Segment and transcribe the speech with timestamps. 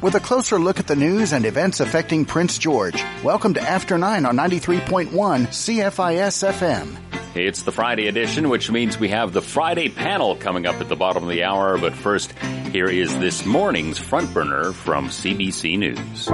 [0.00, 3.02] with a closer look at the news and events affecting Prince George.
[3.22, 6.96] Welcome to After 9 on 93.1 CFIS FM.
[7.34, 10.96] It's the Friday edition, which means we have the Friday panel coming up at the
[10.96, 11.78] bottom of the hour.
[11.78, 12.32] But first,
[12.72, 16.28] here is this morning's front burner from CBC News.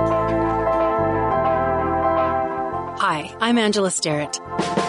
[2.96, 4.84] Hi, I'm Angela Sterritt.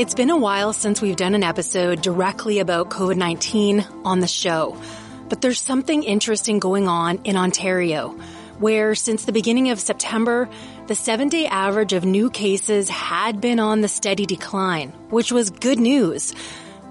[0.00, 4.80] It's been a while since we've done an episode directly about COVID-19 on the show,
[5.28, 8.18] but there's something interesting going on in Ontario,
[8.58, 10.48] where since the beginning of September,
[10.86, 15.50] the seven day average of new cases had been on the steady decline, which was
[15.50, 16.34] good news.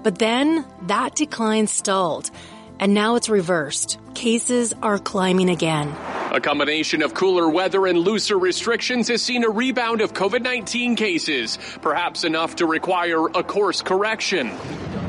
[0.04, 2.30] But then that decline stalled
[2.80, 3.98] and now it's reversed.
[4.14, 5.94] Cases are climbing again.
[6.32, 11.58] A combination of cooler weather and looser restrictions has seen a rebound of COVID-19 cases,
[11.82, 14.50] perhaps enough to require a course correction.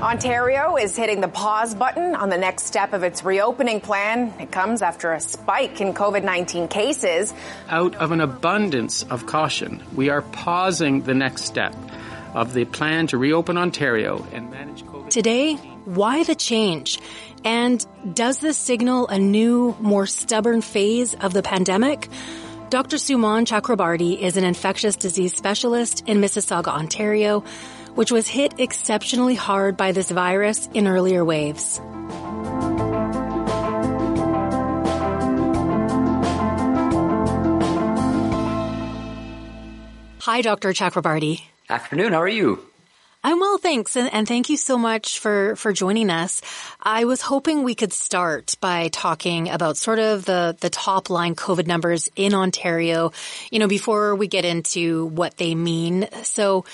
[0.02, 4.34] Ontario is hitting the pause button on the next step of its reopening plan.
[4.40, 7.34] It comes after a spike in COVID-19 cases.
[7.70, 11.76] Out of an abundance of caution, we are pausing the next step
[12.34, 15.10] of the plan to reopen Ontario and manage COVID.
[15.10, 17.00] Today, why the change?
[17.44, 22.08] And does this signal a new, more stubborn phase of the pandemic?
[22.70, 22.98] Dr.
[22.98, 27.44] Sumon Chakrabarti is an infectious disease specialist in Mississauga, Ontario,
[27.96, 31.82] which was hit exceptionally hard by this virus in earlier waves.
[40.22, 40.72] Hi, Dr.
[40.72, 41.42] Chakrabarti.
[41.68, 42.14] Afternoon.
[42.14, 42.71] How are you?
[43.24, 43.96] I'm well, thanks.
[43.96, 46.42] And, and, thank you so much for, for joining us.
[46.82, 51.36] I was hoping we could start by talking about sort of the, the top line
[51.36, 53.12] COVID numbers in Ontario,
[53.52, 56.08] you know, before we get into what they mean.
[56.24, 56.66] So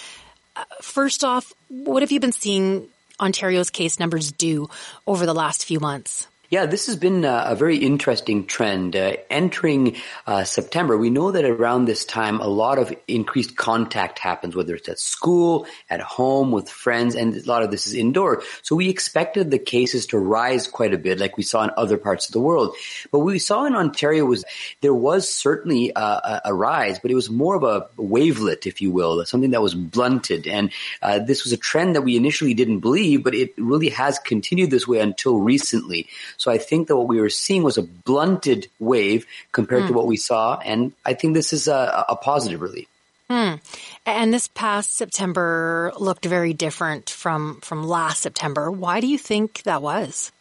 [0.55, 2.87] uh, first off, what have you been seeing
[3.19, 4.69] Ontario's case numbers do
[5.05, 6.27] over the last few months?
[6.49, 8.95] Yeah, this has been a, very interesting trend.
[8.95, 14.17] Uh, entering uh, September, we know that around this time, a lot of increased contact
[14.17, 17.95] happens, whether it's at school, at home, with friends, and a lot of this is
[17.95, 18.43] indoor.
[18.61, 21.97] So we expected the cases to rise quite a bit, like we saw in other
[21.97, 22.77] parts of the world.
[23.11, 24.45] But what we saw in Ontario was
[24.79, 28.89] there was certainly a, a rise, but it was more of a wavelet, if you
[28.89, 30.47] will, something that was blunted.
[30.47, 34.17] And uh, this was a trend that we initially didn't believe, but it really has
[34.19, 36.07] continued this way until recently.
[36.37, 39.87] So I think that what we were seeing was a blunted wave compared mm.
[39.87, 39.97] to hmm.
[39.97, 40.57] what we saw.
[40.57, 42.87] And I think this is a, a positive really.
[43.29, 43.59] Mm.
[44.05, 48.71] And this past September looked very different from, from last September.
[48.71, 50.31] Why do you think that was?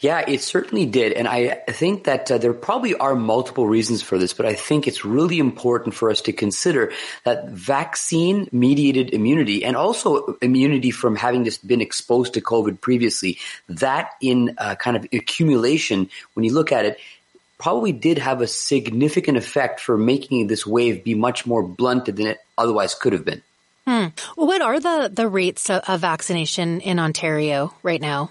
[0.00, 1.12] Yeah, it certainly did.
[1.12, 4.86] And I think that uh, there probably are multiple reasons for this, but I think
[4.86, 6.92] it's really important for us to consider
[7.24, 13.38] that vaccine mediated immunity and also immunity from having just been exposed to COVID previously,
[13.68, 16.98] that in uh, kind of accumulation, when you look at it,
[17.58, 22.26] probably did have a significant effect for making this wave be much more blunted than
[22.26, 23.42] it otherwise could have been.
[23.86, 24.06] Hmm.
[24.34, 28.30] What are the, the rates of vaccination in Ontario right now?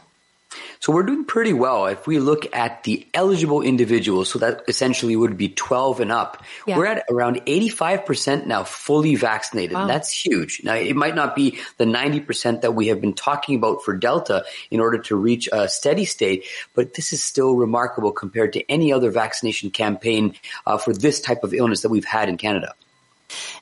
[0.84, 1.86] So we're doing pretty well.
[1.86, 6.44] If we look at the eligible individuals, so that essentially would be 12 and up,
[6.68, 6.78] yeah.
[6.78, 9.76] we're at around 85% now fully vaccinated.
[9.76, 9.88] Wow.
[9.88, 10.60] That's huge.
[10.62, 14.44] Now it might not be the 90% that we have been talking about for Delta
[14.70, 16.44] in order to reach a steady state,
[16.76, 20.36] but this is still remarkable compared to any other vaccination campaign
[20.66, 22.76] uh, for this type of illness that we've had in Canada.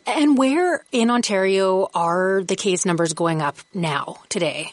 [0.08, 4.72] And where in Ontario are the case numbers going up now, today?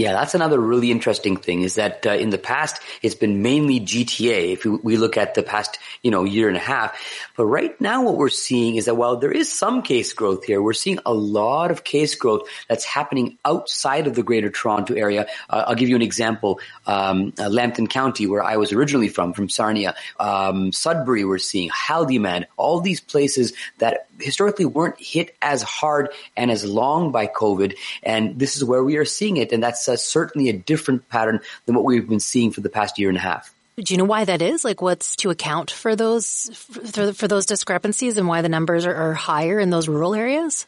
[0.00, 3.80] Yeah, that's another really interesting thing is that uh, in the past it's been mainly
[3.80, 6.98] GTA if we look at the past, you know, year and a half.
[7.36, 10.62] But right now what we're seeing is that while there is some case growth here,
[10.62, 15.26] we're seeing a lot of case growth that's happening outside of the greater Toronto area.
[15.50, 16.60] Uh, I'll give you an example.
[16.86, 21.68] Um, uh, Lambton County, where I was originally from, from Sarnia, um, Sudbury, we're seeing
[21.68, 27.76] Haldimand, all these places that historically weren't hit as hard and as long by COVID.
[28.02, 29.52] And this is where we are seeing it.
[29.52, 32.98] And that's uh, certainly a different pattern than what we've been seeing for the past
[32.98, 33.54] year and a half.
[33.76, 34.64] Do you know why that is?
[34.64, 38.94] Like, what's to account for those for, for those discrepancies and why the numbers are,
[38.94, 40.66] are higher in those rural areas?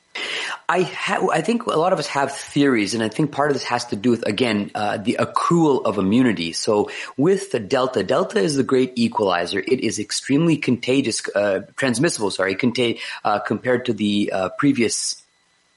[0.69, 3.55] I ha- I think a lot of us have theories, and I think part of
[3.55, 6.53] this has to do with again uh, the accrual of immunity.
[6.53, 9.59] So with the Delta, Delta is the great equalizer.
[9.59, 12.31] It is extremely contagious, uh, transmissible.
[12.31, 15.23] Sorry, contain uh, compared to the uh, previous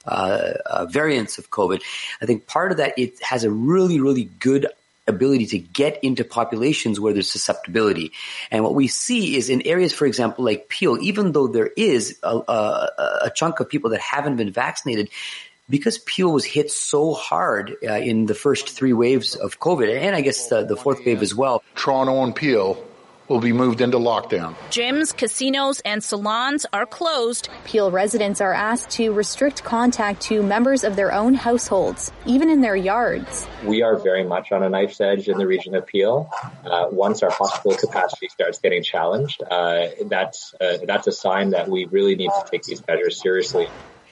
[0.05, 1.81] uh, uh, variants of COVID.
[2.21, 4.67] I think part of that, it has a really, really good
[5.07, 8.11] ability to get into populations where there's susceptibility.
[8.51, 12.19] And what we see is in areas, for example, like Peel, even though there is
[12.23, 12.89] a, a,
[13.23, 15.09] a chunk of people that haven't been vaccinated,
[15.69, 20.15] because Peel was hit so hard uh, in the first three waves of COVID, and
[20.15, 21.63] I guess the, the fourth wave as well.
[21.75, 22.83] Toronto and Peel
[23.27, 24.55] will be moved into lockdown.
[24.69, 27.49] Gyms, casinos, and salons are closed.
[27.65, 32.61] Peel residents are asked to restrict contact to members of their own households, even in
[32.61, 33.47] their yards.
[33.63, 36.29] We are very much on a knife's edge in the region of Peel.
[36.65, 41.67] Uh, once our hospital capacity starts getting challenged, uh, that's uh, that's a sign that
[41.67, 43.67] we really need to take these measures seriously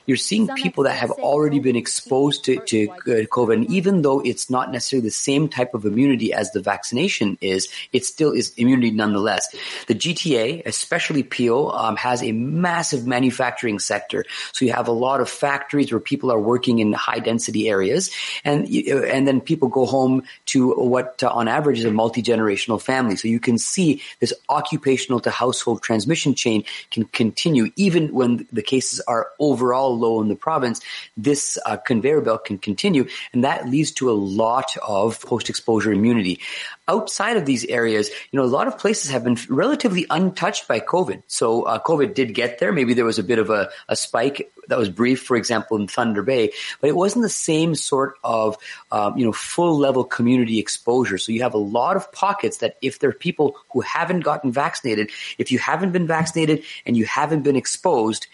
[0.05, 3.53] you're seeing people that have already been exposed to, to COVID.
[3.53, 7.69] And even though it's not necessarily the same type of immunity as the vaccination is,
[7.91, 9.55] it still is immunity nonetheless.
[9.87, 14.25] The GTA, especially Peel, um, has a massive manufacturing sector.
[14.51, 18.11] So you have a lot of factories where people are working in high density areas.
[18.43, 23.15] And, and then people go home to what uh, on average is a multi-generational family.
[23.15, 28.61] So you can see this occupational to household transmission chain can continue even when the
[28.61, 30.81] cases are overall low in the province,
[31.15, 36.39] this uh, conveyor belt can continue, and that leads to a lot of post-exposure immunity.
[36.87, 40.79] Outside of these areas, you know, a lot of places have been relatively untouched by
[40.81, 41.23] COVID.
[41.27, 42.73] So uh, COVID did get there.
[42.73, 45.87] Maybe there was a bit of a, a spike that was brief, for example, in
[45.87, 46.51] Thunder Bay,
[46.81, 48.57] but it wasn't the same sort of,
[48.91, 51.17] um, you know, full level community exposure.
[51.17, 54.51] So you have a lot of pockets that if there are people who haven't gotten
[54.51, 58.27] vaccinated, if you haven't been vaccinated and you haven't been exposed,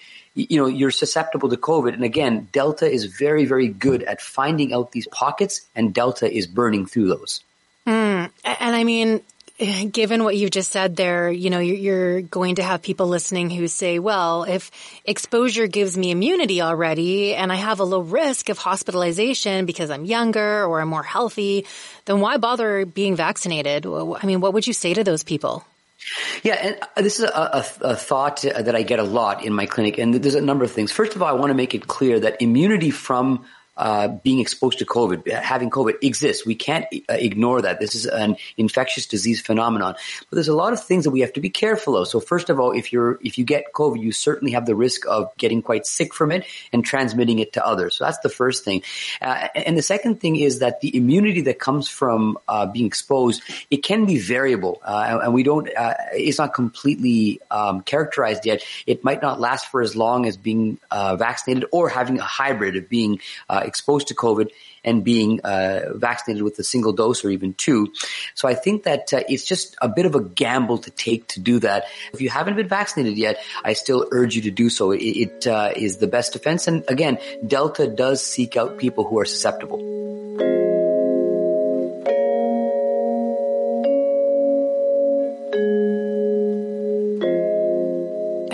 [0.50, 1.94] you know, you're susceptible to COVID.
[1.94, 6.48] And again, Delta is very, very good at finding out these pockets and Delta is
[6.48, 7.42] burning through those.
[7.88, 8.30] Mm.
[8.44, 9.22] And I mean,
[9.92, 13.68] given what you've just said there, you know, you're going to have people listening who
[13.68, 14.72] say, well, if
[15.04, 20.06] exposure gives me immunity already and I have a low risk of hospitalization because I'm
[20.06, 21.66] younger or I'm more healthy,
[22.06, 23.86] then why bother being vaccinated?
[23.86, 25.66] I mean, what would you say to those people?
[26.44, 29.54] Yeah, and uh, this is a, a, a, thought that I get a lot in
[29.54, 30.92] my clinic, and there's a number of things.
[30.92, 33.46] First of all, I want to make it clear that immunity from
[33.80, 36.46] uh, being exposed to COVID, having COVID exists.
[36.46, 37.80] We can't uh, ignore that.
[37.80, 39.96] This is an infectious disease phenomenon.
[40.30, 42.10] But there's a lot of things that we have to be careful of.
[42.10, 45.08] So first of all, if you're if you get COVID, you certainly have the risk
[45.08, 47.96] of getting quite sick from it and transmitting it to others.
[47.96, 48.84] So that's the first thing.
[49.22, 53.42] Uh, and the second thing is that the immunity that comes from uh, being exposed,
[53.72, 55.70] it can be variable, uh, and we don't.
[56.14, 58.62] it's not completely um, characterized yet.
[58.86, 62.90] It might not last for as long as being vaccinated or having a hybrid of
[62.90, 63.22] being
[63.70, 64.50] exposed to COVID
[64.84, 67.94] and being uh, vaccinated with a single dose or even two.
[68.36, 71.40] So I think that uh, it's just a bit of a gamble to take to
[71.40, 71.86] do that.
[72.14, 74.92] If you haven't been vaccinated yet, I still urge you to do so.
[74.92, 76.68] It, it uh, is the best defense.
[76.68, 79.80] And again, Delta does seek out people who are susceptible.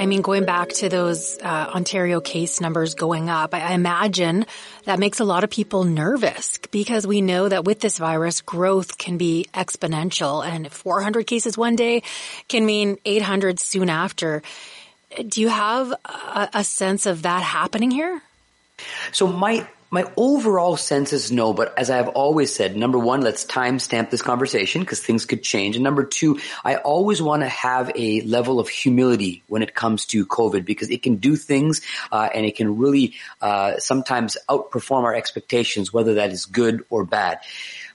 [0.06, 4.46] I mean, going back to those uh, Ontario case numbers going up, I, imagine
[4.84, 9.00] that makes a lot of people nervous because we know that with this virus, growth
[9.00, 12.04] can be exponential, and 400 cases one day
[12.48, 14.44] can mean 800 soon after.
[15.28, 18.22] Do you have a, a sense of that happening here?
[19.12, 23.46] So my my overall sense is no, but as I've always said, number one, let's
[23.46, 25.78] timestamp this conversation because things could change.
[25.78, 30.06] And number two, I always want to have a level of humility when it comes
[30.08, 31.80] to COVID because it can do things
[32.12, 37.06] uh, and it can really uh, sometimes outperform our expectations, whether that is good or
[37.06, 37.40] bad.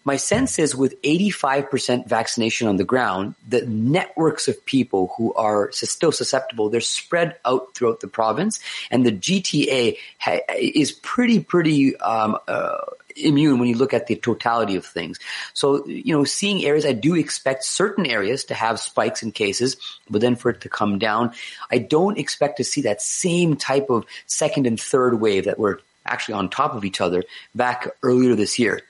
[0.05, 5.71] My sense is with 85% vaccination on the ground, the networks of people who are
[5.73, 11.97] still susceptible, they're spread out throughout the province and the GTA ha- is pretty, pretty,
[11.97, 12.79] um, uh,
[13.17, 15.19] immune when you look at the totality of things.
[15.53, 19.77] So, you know, seeing areas, I do expect certain areas to have spikes in cases,
[20.09, 21.33] but then for it to come down,
[21.71, 25.81] I don't expect to see that same type of second and third wave that were
[26.07, 28.81] actually on top of each other back earlier this year.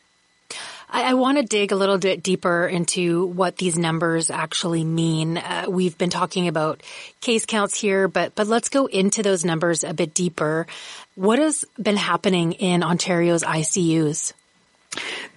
[0.90, 5.38] I, I want to dig a little bit deeper into what these numbers actually mean.
[5.38, 6.82] Uh, we've been talking about
[7.20, 10.66] case counts here, but but let's go into those numbers a bit deeper.
[11.14, 14.32] What has been happening in Ontario's ICUs?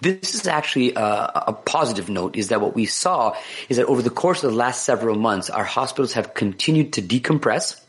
[0.00, 3.36] This is actually a, a, positive note is that what we saw
[3.68, 7.02] is that over the course of the last several months, our hospitals have continued to
[7.02, 7.80] decompress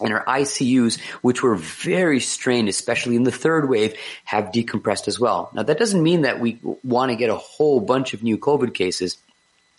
[0.00, 5.18] and our ICUs, which were very strained, especially in the third wave, have decompressed as
[5.18, 5.50] well.
[5.54, 8.74] Now that doesn't mean that we want to get a whole bunch of new COVID
[8.74, 9.16] cases.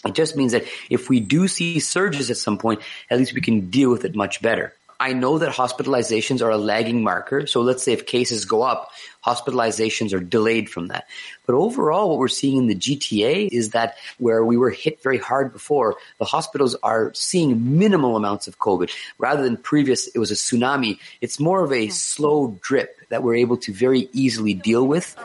[0.05, 3.41] It just means that if we do see surges at some point, at least we
[3.41, 4.73] can deal with it much better.
[4.99, 7.47] I know that hospitalizations are a lagging marker.
[7.47, 8.91] So let's say if cases go up,
[9.25, 11.07] hospitalizations are delayed from that.
[11.45, 15.17] But overall, what we're seeing in the GTA is that where we were hit very
[15.17, 18.91] hard before, the hospitals are seeing minimal amounts of COVID.
[19.17, 20.99] Rather than previous, it was a tsunami.
[21.21, 21.91] It's more of a hmm.
[21.91, 25.17] slow drip that we're able to very easily deal with.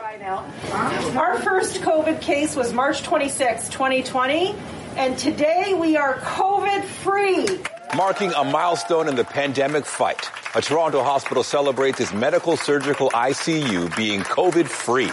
[1.15, 4.55] Our first COVID case was March 26, 2020,
[4.97, 7.75] and today we are COVID free.
[7.95, 13.95] Marking a milestone in the pandemic fight, a Toronto hospital celebrates its medical surgical ICU
[13.97, 15.11] being COVID free.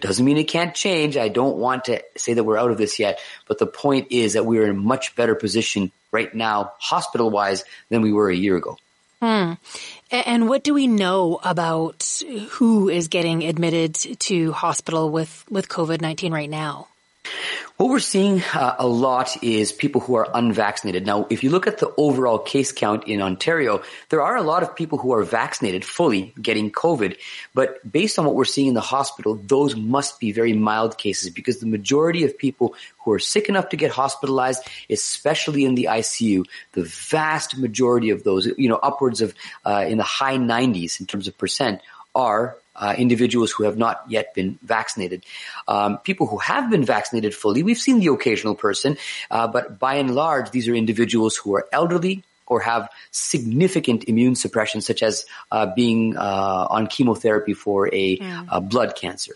[0.00, 1.16] Doesn't mean it can't change.
[1.16, 4.34] I don't want to say that we're out of this yet, but the point is
[4.34, 8.36] that we're in a much better position right now, hospital wise, than we were a
[8.36, 8.76] year ago.
[9.20, 9.54] Hmm.
[10.10, 16.32] And what do we know about who is getting admitted to hospital with, with COVID-19
[16.32, 16.88] right now?
[17.76, 21.04] What we're seeing uh, a lot is people who are unvaccinated.
[21.04, 24.62] Now, if you look at the overall case count in Ontario, there are a lot
[24.62, 27.18] of people who are vaccinated fully getting COVID.
[27.52, 31.28] But based on what we're seeing in the hospital, those must be very mild cases
[31.28, 35.88] because the majority of people who are sick enough to get hospitalized, especially in the
[35.90, 39.34] ICU, the vast majority of those, you know, upwards of
[39.66, 41.82] uh, in the high 90s in terms of percent
[42.14, 45.24] are uh, individuals who have not yet been vaccinated.
[45.66, 48.96] Um, people who have been vaccinated fully, we've seen the occasional person,
[49.30, 54.36] uh, but by and large, these are individuals who are elderly or have significant immune
[54.36, 58.46] suppression, such as uh, being uh, on chemotherapy for a, mm.
[58.48, 59.34] a blood cancer.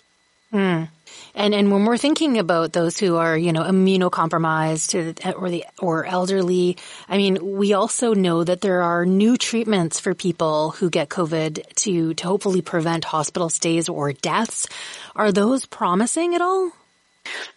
[0.52, 0.88] Mm.
[1.34, 6.04] And and when we're thinking about those who are, you know, immunocompromised or the or
[6.04, 6.76] elderly,
[7.08, 11.74] I mean, we also know that there are new treatments for people who get COVID
[11.76, 14.66] to to hopefully prevent hospital stays or deaths.
[15.14, 16.72] Are those promising at all?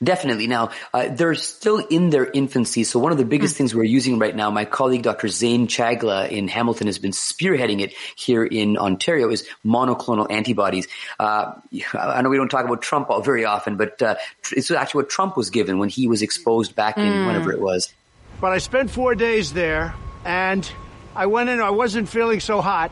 [0.03, 0.48] Definitely.
[0.48, 2.84] Now, uh, they're still in their infancy.
[2.84, 3.60] So one of the biggest mm.
[3.60, 5.27] things we're using right now, my colleague Dr.
[5.27, 10.88] Zain Chagla in Hamilton has been spearheading it here in Ontario is monoclonal antibodies.
[11.20, 11.53] Uh,
[11.93, 14.15] I know we don't talk about Trump very often, but uh,
[14.51, 17.27] it's actually what Trump was given when he was exposed back in mm.
[17.27, 17.93] whenever it was.
[18.41, 19.93] But I spent four days there
[20.25, 20.70] and
[21.15, 22.91] I went in, I wasn't feeling so hot.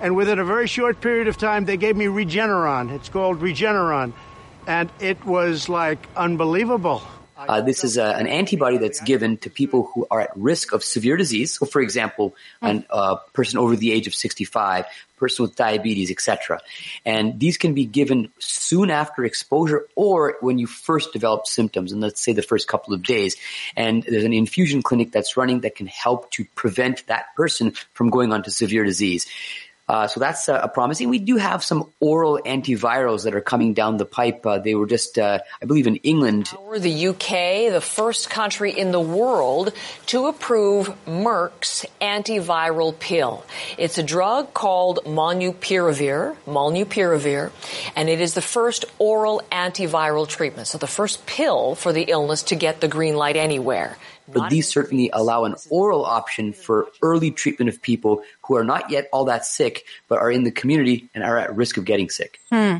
[0.00, 2.90] And within a very short period of time, they gave me Regeneron.
[2.90, 4.12] It's called Regeneron
[4.66, 7.02] and it was like unbelievable.
[7.36, 10.84] Uh, this is a, an antibody that's given to people who are at risk of
[10.84, 11.58] severe disease.
[11.58, 16.60] So, for example, a uh, person over the age of 65, person with diabetes, etc.
[17.04, 22.00] And these can be given soon after exposure or when you first develop symptoms, and
[22.00, 23.36] let's say the first couple of days.
[23.76, 28.10] And there's an infusion clinic that's running that can help to prevent that person from
[28.10, 29.26] going on to severe disease.
[29.86, 31.10] Uh, so that's uh, a promising.
[31.10, 34.46] We do have some oral antivirals that are coming down the pipe.
[34.46, 36.50] Uh, they were just, uh, I believe, in England.
[36.66, 39.74] We're the UK, the first country in the world
[40.06, 43.44] to approve Merck's antiviral pill.
[43.76, 47.50] It's a drug called molnupiravir, molnupiravir,
[47.94, 50.66] and it is the first oral antiviral treatment.
[50.68, 54.68] So the first pill for the illness to get the green light anywhere but these
[54.68, 59.26] certainly allow an oral option for early treatment of people who are not yet all
[59.26, 62.40] that sick, but are in the community and are at risk of getting sick.
[62.54, 62.76] Hmm.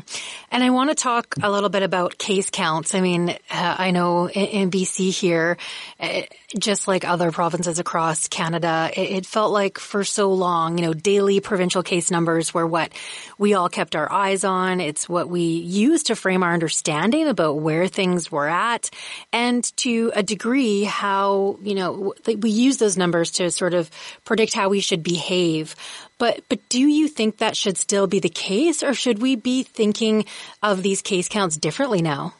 [0.51, 2.95] And I want to talk a little bit about case counts.
[2.95, 5.57] I mean, uh, I know in, in BC here,
[5.99, 6.21] uh,
[6.57, 10.93] just like other provinces across Canada, it, it, felt like for so long, you know,
[10.93, 12.93] daily provincial case numbers were what
[13.37, 14.79] we all kept our eyes on.
[14.79, 18.89] It's what we used to frame our understanding about where things were at
[19.33, 23.91] and to a degree how, you know, we use those numbers to sort of
[24.23, 25.75] predict how we should behave.
[26.17, 29.63] But, but do you think that should still be the case or should we be
[29.63, 30.25] thinking
[30.63, 32.33] of these case counts differently now?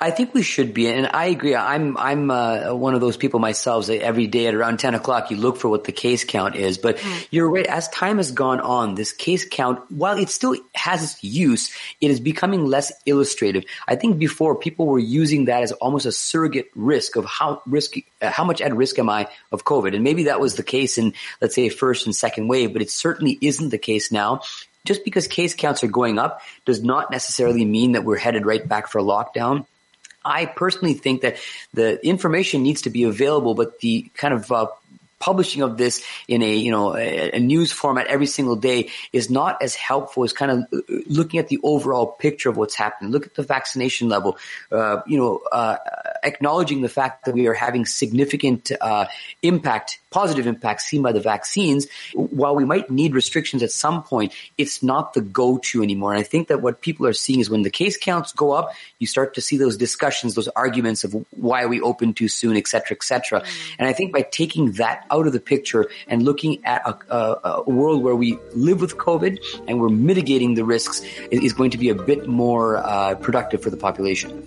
[0.00, 1.54] I think we should be, and I agree.
[1.54, 3.86] I'm I'm uh, one of those people myself.
[3.86, 6.78] That every day at around ten o'clock, you look for what the case count is.
[6.78, 7.26] But mm.
[7.30, 7.66] you're right.
[7.66, 12.10] As time has gone on, this case count, while it still has its use, it
[12.10, 13.64] is becoming less illustrative.
[13.86, 17.94] I think before people were using that as almost a surrogate risk of how risk,
[18.22, 20.98] uh, how much at risk am I of COVID, and maybe that was the case
[20.98, 24.42] in let's say first and second wave, but it certainly isn't the case now
[24.86, 28.66] just because case counts are going up does not necessarily mean that we're headed right
[28.66, 29.66] back for lockdown.
[30.24, 31.36] I personally think that
[31.72, 34.66] the information needs to be available, but the kind of uh,
[35.18, 39.30] publishing of this in a you know a, a, news format every single day is
[39.30, 43.12] not as helpful as kind of uh, looking at the overall picture of what's happening.
[43.12, 44.36] Look at the vaccination level.
[44.70, 45.76] Uh, you know, uh,
[46.26, 49.06] acknowledging the fact that we are having significant uh,
[49.42, 51.86] impact, positive impact seen by the vaccines.
[52.14, 56.12] While we might need restrictions at some point, it's not the go-to anymore.
[56.12, 58.72] And I think that what people are seeing is when the case counts go up,
[58.98, 62.56] you start to see those discussions, those arguments of why are we open too soon,
[62.56, 63.40] et cetera, et cetera.
[63.40, 63.76] Mm.
[63.78, 67.62] And I think by taking that out of the picture and looking at a, a,
[67.66, 71.78] a world where we live with COVID and we're mitigating the risks is going to
[71.78, 74.42] be a bit more uh, productive for the population.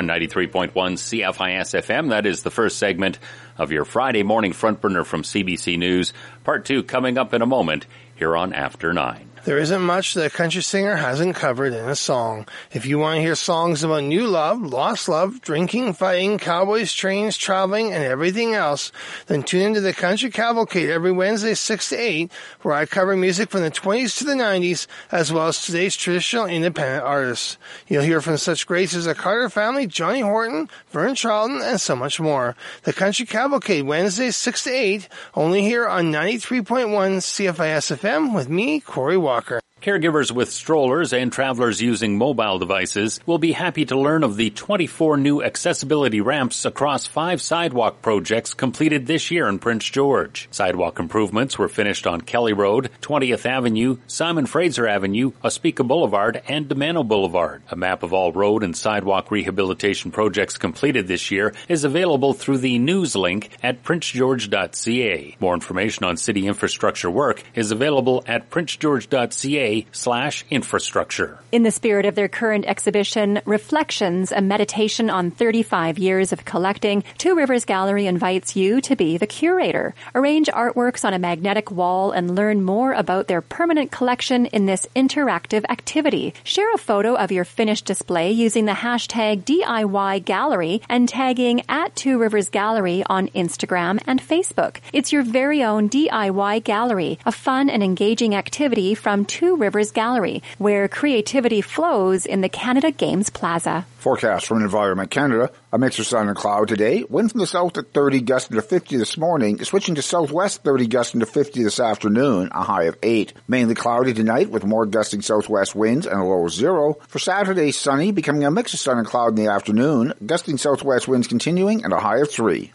[0.00, 2.08] On 93.1 CFIS FM.
[2.08, 3.18] That is the first segment
[3.58, 6.14] of your Friday morning front burner from CBC News.
[6.42, 9.29] Part two coming up in a moment here on After 9.
[9.44, 12.46] There isn't much that a country singer hasn't covered in a song.
[12.72, 17.38] If you want to hear songs about new love, lost love, drinking, fighting, cowboys, trains,
[17.38, 18.92] traveling, and everything else,
[19.28, 23.48] then tune into the Country Cavalcade every Wednesday 6 to 8, where I cover music
[23.48, 27.56] from the 20s to the 90s, as well as today's traditional independent artists.
[27.88, 31.96] You'll hear from such greats as the Carter Family, Johnny Horton, Vern Charlton, and so
[31.96, 32.56] much more.
[32.82, 36.90] The Country Cavalcade, Wednesdays 6 to 8, only here on 93.1
[37.22, 39.29] CFIS FM with me, Corey.
[39.30, 39.60] Walker.
[39.80, 44.50] Caregivers with strollers and travelers using mobile devices will be happy to learn of the
[44.50, 50.48] 24 new accessibility ramps across five sidewalk projects completed this year in Prince George.
[50.50, 56.68] Sidewalk improvements were finished on Kelly Road, 20th Avenue, Simon Fraser Avenue, Ospika Boulevard, and
[56.68, 57.62] Domano Boulevard.
[57.70, 62.58] A map of all road and sidewalk rehabilitation projects completed this year is available through
[62.58, 65.36] the news link at princegeorge.ca.
[65.40, 71.38] More information on city infrastructure work is available at princegeorge.ca slash infrastructure.
[71.52, 77.02] In the spirit of their current exhibition, Reflections, a meditation on 35 years of collecting,
[77.18, 79.94] Two Rivers Gallery invites you to be the curator.
[80.14, 84.86] Arrange artworks on a magnetic wall and learn more about their permanent collection in this
[84.94, 86.34] interactive activity.
[86.44, 91.94] Share a photo of your finished display using the hashtag DIY Gallery and tagging at
[91.96, 94.78] Two Rivers Gallery on Instagram and Facebook.
[94.92, 100.42] It's your very own DIY Gallery, a fun and engaging activity from Two Rivers Gallery,
[100.58, 103.86] where creativity flows in the Canada Games Plaza.
[103.98, 105.52] Forecast from Environment Canada.
[105.72, 107.04] A mix of sun and cloud today.
[107.08, 109.62] Wind from the south at 30 gusting to 50 this morning.
[109.62, 112.48] Switching to southwest 30 gusting to 50 this afternoon.
[112.52, 113.34] A high of 8.
[113.46, 116.94] Mainly cloudy tonight with more gusting southwest winds and a low of 0.
[117.08, 120.14] For Saturday, sunny, becoming a mix of sun and cloud in the afternoon.
[120.24, 122.72] Gusting southwest winds continuing and a high of 3.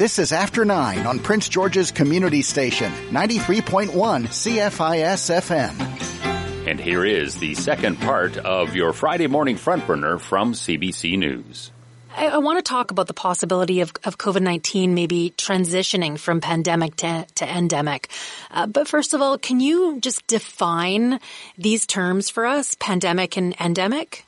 [0.00, 6.66] This is After 9 on Prince George's Community Station, 93.1 CFIS FM.
[6.66, 11.70] And here is the second part of your Friday morning front burner from CBC News.
[12.16, 16.96] I, I want to talk about the possibility of, of COVID-19 maybe transitioning from pandemic
[16.96, 18.08] to, to endemic.
[18.50, 21.20] Uh, but first of all, can you just define
[21.58, 24.24] these terms for us, pandemic and endemic?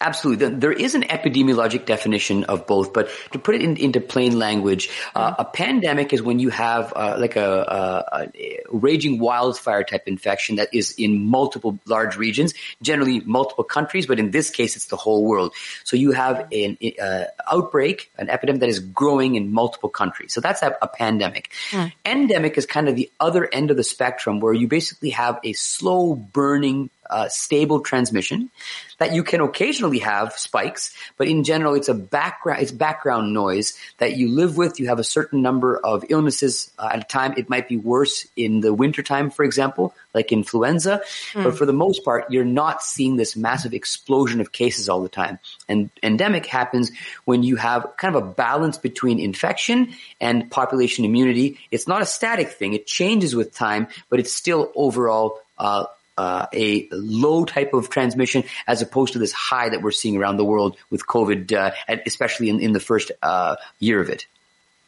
[0.00, 0.48] Absolutely.
[0.50, 4.88] There is an epidemiologic definition of both, but to put it in, into plain language,
[5.14, 10.06] uh, a pandemic is when you have uh, like a, a, a, raging wildfire type
[10.06, 14.86] infection that is in multiple large regions, generally multiple countries, but in this case, it's
[14.86, 15.52] the whole world.
[15.82, 20.32] So you have an uh, outbreak, an epidemic that is growing in multiple countries.
[20.32, 21.50] So that's a, a pandemic.
[21.70, 21.92] Mm.
[22.04, 25.54] Endemic is kind of the other end of the spectrum where you basically have a
[25.54, 28.50] slow burning uh, stable transmission
[28.98, 33.78] that you can occasionally have spikes, but in general, it's a background, it's background noise
[33.98, 34.80] that you live with.
[34.80, 37.34] You have a certain number of illnesses uh, at a time.
[37.36, 41.44] It might be worse in the wintertime, for example, like influenza, mm.
[41.44, 45.08] but for the most part, you're not seeing this massive explosion of cases all the
[45.08, 45.38] time.
[45.68, 46.90] And endemic happens
[47.24, 51.58] when you have kind of a balance between infection and population immunity.
[51.70, 52.72] It's not a static thing.
[52.72, 55.86] It changes with time, but it's still overall uh,
[56.18, 60.36] uh, a low type of transmission as opposed to this high that we're seeing around
[60.36, 61.70] the world with COVID, uh,
[62.04, 64.26] especially in, in the first uh, year of it.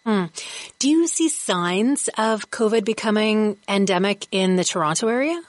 [0.05, 0.25] Hmm.
[0.79, 5.41] Do you see signs of COVID becoming endemic in the Toronto area?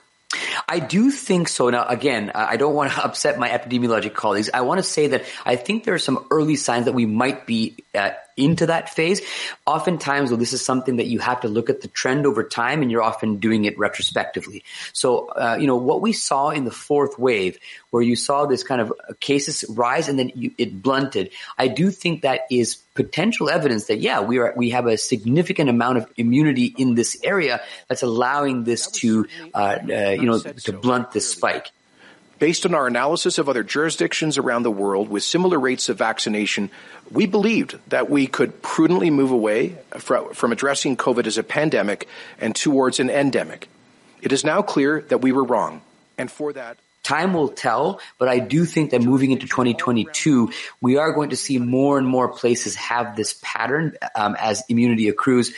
[0.67, 1.69] I do think so.
[1.69, 4.49] Now, again, I don't want to upset my epidemiologic colleagues.
[4.53, 7.45] I want to say that I think there are some early signs that we might
[7.45, 9.21] be uh, into that phase.
[9.65, 12.81] Oftentimes, though, this is something that you have to look at the trend over time,
[12.81, 14.63] and you're often doing it retrospectively.
[14.93, 17.57] So, uh, you know, what we saw in the fourth wave,
[17.89, 21.91] where you saw this kind of cases rise and then you, it blunted, I do
[21.91, 26.07] think that is potential evidence that yeah, we are we have a significant amount of
[26.17, 31.31] immunity in this area that's allowing this to uh, uh, you know to blunt this
[31.31, 31.71] spike.
[32.41, 36.71] Based on our analysis of other jurisdictions around the world with similar rates of vaccination,
[37.11, 42.07] we believed that we could prudently move away from addressing COVID as a pandemic
[42.39, 43.69] and towards an endemic.
[44.23, 45.81] It is now clear that we were wrong.
[46.17, 50.51] And for that, Time will tell, but I do think that moving into 2022,
[50.81, 55.09] we are going to see more and more places have this pattern um, as immunity
[55.09, 55.51] accrues.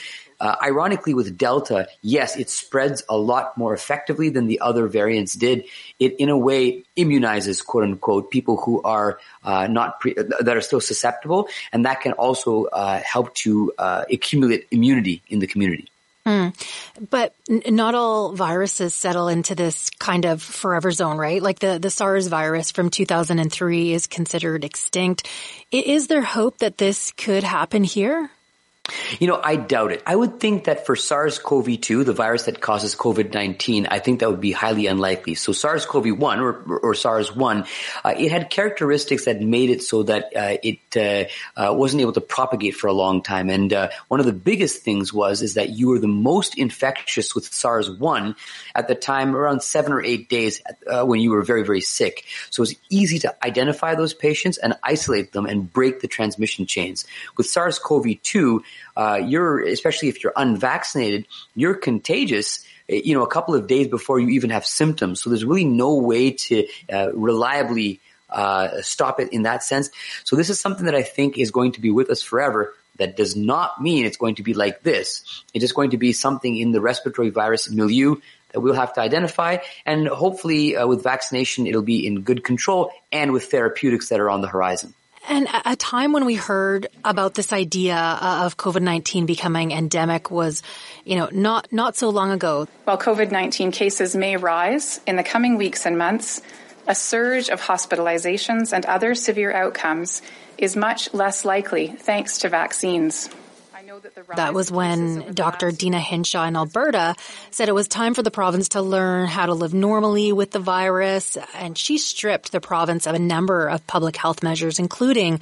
[0.43, 5.35] Uh, ironically, with Delta, yes, it spreads a lot more effectively than the other variants
[5.35, 5.63] did.
[5.99, 10.59] It, in a way, immunizes "quote unquote" people who are uh, not pre- that are
[10.59, 15.87] still susceptible, and that can also uh, help to uh, accumulate immunity in the community.
[16.25, 16.53] Mm.
[17.09, 21.41] But n- not all viruses settle into this kind of forever zone, right?
[21.41, 25.25] Like the, the SARS virus from 2003 is considered extinct.
[25.71, 28.29] Is there hope that this could happen here?
[29.19, 30.03] You know, I doubt it.
[30.05, 34.41] I would think that for SARS-CoV-2, the virus that causes COVID-19, I think that would
[34.41, 35.35] be highly unlikely.
[35.35, 37.65] So SARS-CoV-1 or, or SARS-1,
[38.03, 42.11] uh, it had characteristics that made it so that uh, it uh, uh wasn't able
[42.11, 43.49] to propagate for a long time.
[43.49, 47.33] And uh, one of the biggest things was is that you were the most infectious
[47.33, 48.35] with SARS-1
[48.75, 52.25] at the time around seven or eight days uh, when you were very, very sick.
[52.49, 56.65] So it was easy to identify those patients and isolate them and break the transmission
[56.65, 57.05] chains.
[57.37, 58.61] With SARS-CoV-2,
[58.95, 63.87] uh, you're, especially if you're unvaccinated, you're contagious eh, you know, a couple of days
[63.87, 65.21] before you even have symptoms.
[65.21, 69.89] So there's really no way to uh, reliably uh, stop it in that sense.
[70.23, 72.73] So this is something that I think is going to be with us forever.
[72.97, 75.43] That does not mean it's going to be like this.
[75.53, 78.17] It is going to be something in the respiratory virus milieu
[78.51, 79.57] that we'll have to identify.
[79.85, 84.29] And hopefully uh, with vaccination, it'll be in good control and with therapeutics that are
[84.29, 84.93] on the horizon.
[85.29, 90.61] And a time when we heard about this idea uh, of COVID-19 becoming endemic was,
[91.05, 92.67] you know, not, not so long ago.
[92.83, 96.41] While COVID-19 cases may rise in the coming weeks and months,
[96.87, 100.21] a surge of hospitalizations and other severe outcomes
[100.57, 103.29] is much less likely thanks to vaccines.
[104.35, 105.71] That was when Dr.
[105.71, 107.15] Deena Hinshaw in Alberta
[107.51, 110.59] said it was time for the province to learn how to live normally with the
[110.59, 115.39] virus, and she stripped the province of a number of public health measures, including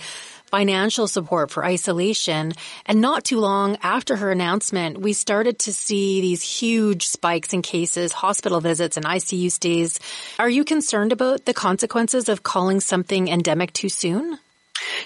[0.52, 2.52] financial support for isolation.
[2.86, 7.62] And not too long after her announcement, we started to see these huge spikes in
[7.62, 10.00] cases, hospital visits, and ICU stays.
[10.38, 14.38] Are you concerned about the consequences of calling something endemic too soon?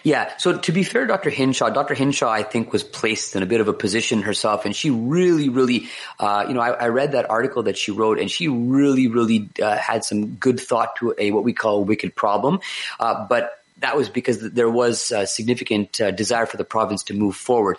[0.04, 0.36] Yeah.
[0.38, 1.30] So to be fair, Dr.
[1.30, 1.94] Hinshaw, Dr.
[1.94, 5.50] Hinshaw, I think was placed in a bit of a position herself and she really,
[5.50, 9.08] really, uh, you know, I, I, read that article that she wrote and she really,
[9.08, 12.60] really uh, had some good thought to a, what we call a wicked problem.
[13.00, 17.14] Uh, but that was because there was a significant uh, desire for the province to
[17.14, 17.78] move forward.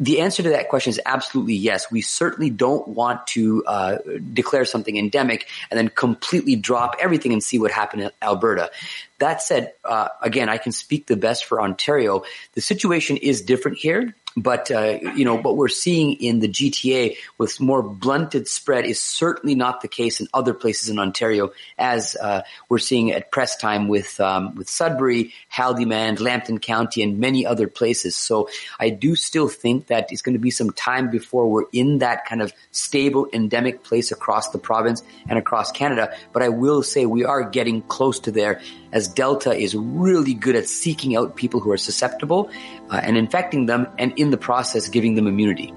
[0.00, 1.90] The answer to that question is absolutely yes.
[1.90, 3.98] We certainly don't want to uh,
[4.32, 8.72] declare something endemic and then completely drop everything and see what happened in Alberta.
[9.18, 12.24] That said, uh, again, I can speak the best for Ontario.
[12.54, 14.14] The situation is different here.
[14.36, 19.00] But uh, you know what we're seeing in the GTA with more blunted spread is
[19.00, 23.56] certainly not the case in other places in Ontario, as uh, we're seeing at press
[23.56, 28.16] time with um, with Sudbury, Haldimand, Lambton County, and many other places.
[28.16, 28.48] So
[28.80, 32.24] I do still think that it's going to be some time before we're in that
[32.24, 36.16] kind of stable endemic place across the province and across Canada.
[36.32, 40.56] But I will say we are getting close to there, as Delta is really good
[40.56, 42.50] at seeking out people who are susceptible
[42.90, 45.72] uh, and infecting them, and in the process, giving them immunity.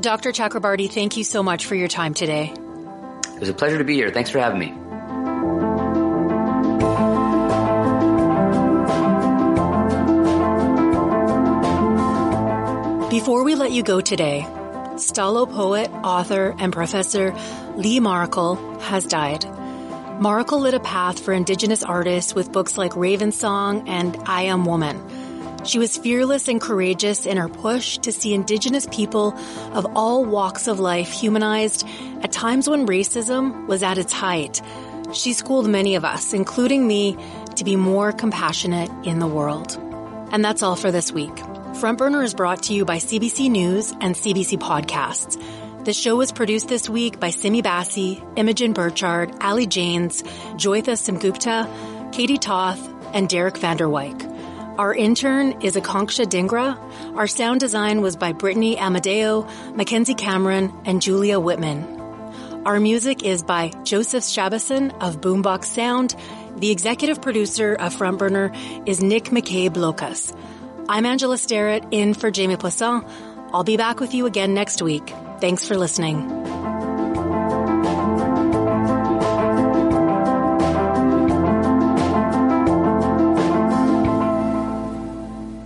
[0.00, 0.32] Dr.
[0.32, 2.52] Chakrabarti, thank you so much for your time today.
[3.34, 4.10] It was a pleasure to be here.
[4.10, 4.74] Thanks for having me.
[13.10, 14.46] Before we let you go today,
[14.96, 17.34] Stó:lō poet, author, and professor
[17.74, 19.44] Lee Maracle has died.
[20.20, 25.00] Maracle lit a path for Indigenous artists with books like Ravensong and I Am Woman
[25.64, 29.34] she was fearless and courageous in her push to see Indigenous people
[29.72, 31.86] of all walks of life humanized
[32.22, 34.62] at times when racism was at its height.
[35.12, 37.16] She schooled many of us, including me,
[37.56, 39.76] to be more compassionate in the world.
[40.32, 41.36] And that's all for this week.
[41.74, 45.40] Front Burner is brought to you by CBC News and CBC Podcasts.
[45.90, 50.22] The show was produced this week by Simi Bassi, Imogen Burchard, Ali Janes,
[50.54, 51.66] Joytha Sengupta,
[52.12, 52.78] Katie Toth,
[53.12, 54.78] and Derek Vanderwyk.
[54.78, 56.78] Our intern is Akanksha Dingra.
[57.16, 61.82] Our sound design was by Brittany Amadeo, Mackenzie Cameron, and Julia Whitman.
[62.64, 66.14] Our music is by Joseph Shabason of Boombox Sound.
[66.58, 70.38] The executive producer of Frontburner is Nick McCabe Lokos.
[70.88, 73.04] I'm Angela Sterritt in for Jamie Poisson.
[73.52, 75.12] I'll be back with you again next week.
[75.40, 76.28] Thanks for listening.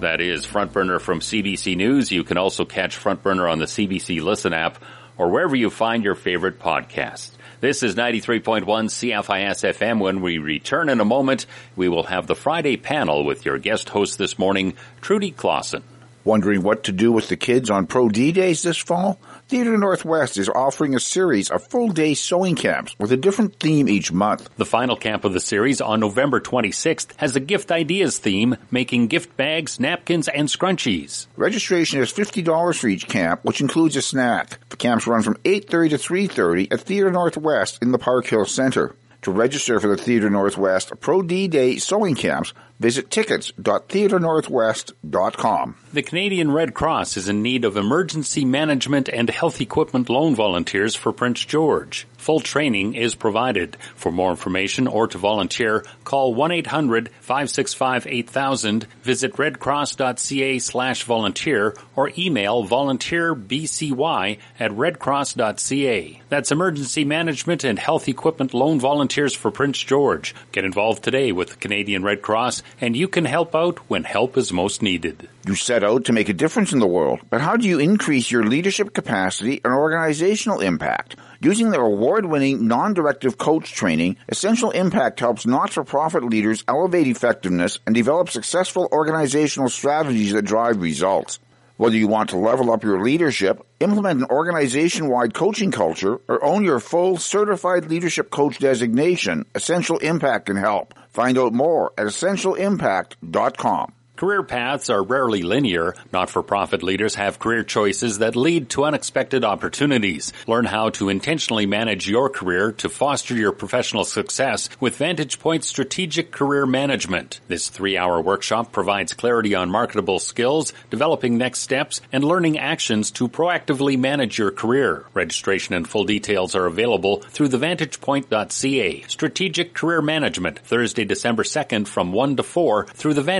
[0.00, 2.12] That is Front Burner from CBC News.
[2.12, 4.78] You can also catch Front Burner on the CBC Listen app
[5.16, 7.30] or wherever you find your favorite podcast.
[7.60, 9.98] This is 93.1 CFIS FM.
[9.98, 13.88] When we return in a moment, we will have the Friday panel with your guest
[13.88, 15.82] host this morning, Trudy Clausen.
[16.24, 19.18] Wondering what to do with the kids on Pro D days this fall?
[19.54, 23.88] Theatre Northwest is offering a series of full day sewing camps with a different theme
[23.88, 24.50] each month.
[24.56, 29.06] The final camp of the series on November 26th has a gift ideas theme, making
[29.06, 31.28] gift bags, napkins, and scrunchies.
[31.36, 34.58] Registration is $50 for each camp, which includes a snack.
[34.70, 38.96] The camps run from 8.30 to 3.30 at Theatre Northwest in the Park Hill Center.
[39.22, 45.76] To register for the Theatre Northwest Pro D Day sewing camps, visit tickets.theatrenorthwest.com.
[45.94, 50.96] The Canadian Red Cross is in need of emergency management and health equipment loan volunteers
[50.96, 52.08] for Prince George.
[52.24, 53.76] Full training is provided.
[53.94, 64.38] For more information or to volunteer, call 1-800-565-8000, visit redcross.ca slash volunteer, or email volunteerbcy
[64.58, 66.22] at redcross.ca.
[66.30, 70.34] That's emergency management and health equipment loan volunteers for Prince George.
[70.50, 74.38] Get involved today with the Canadian Red Cross, and you can help out when help
[74.38, 75.28] is most needed.
[75.46, 78.42] You set to make a difference in the world, but how do you increase your
[78.44, 81.16] leadership capacity and organizational impact?
[81.40, 88.30] Using their award-winning non-directive coach training, Essential Impact helps not-for-profit leaders elevate effectiveness and develop
[88.30, 91.38] successful organizational strategies that drive results.
[91.76, 96.64] Whether you want to level up your leadership, implement an organization-wide coaching culture, or own
[96.64, 100.94] your full certified leadership coach designation, Essential Impact can help.
[101.10, 103.92] Find out more at essentialimpact.com.
[104.24, 105.94] Career paths are rarely linear.
[106.10, 110.32] Not-for-profit leaders have career choices that lead to unexpected opportunities.
[110.46, 115.62] Learn how to intentionally manage your career to foster your professional success with Vantage Point
[115.62, 117.40] Strategic Career Management.
[117.48, 123.28] This three-hour workshop provides clarity on marketable skills, developing next steps, and learning actions to
[123.28, 125.04] proactively manage your career.
[125.12, 129.02] Registration and full details are available through thevantagepoint.ca.
[129.06, 133.34] Strategic Career Management, Thursday, December 2nd from 1 to 4 through the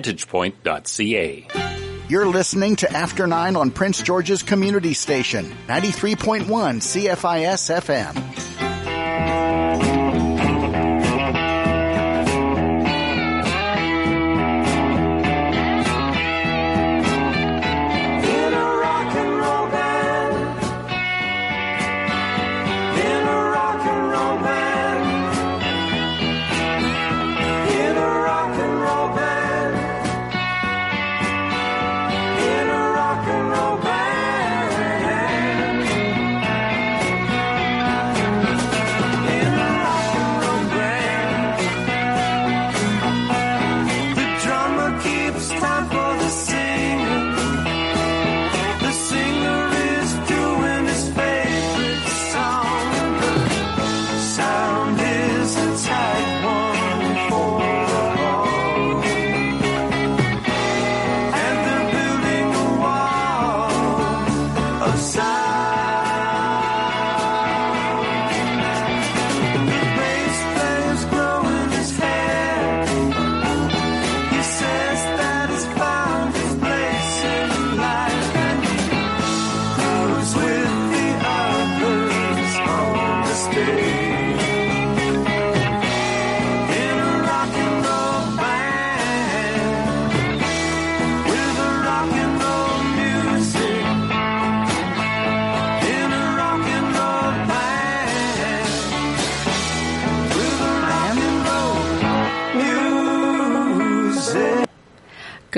[2.08, 8.34] You're listening to After 9 on Prince George's Community Station, 93.1 CFIS FM.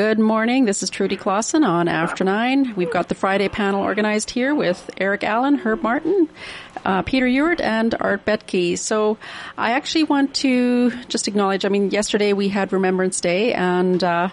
[0.07, 0.67] Good morning.
[0.67, 2.75] This is Trudy Clausen on After Nine.
[2.77, 6.29] We've got the Friday panel organized here with Eric Allen, Herb Martin,
[6.85, 8.79] uh, Peter Ewert, and Art Betke.
[8.79, 9.19] So
[9.59, 14.29] I actually want to just acknowledge, I mean, yesterday we had Remembrance Day and, uh,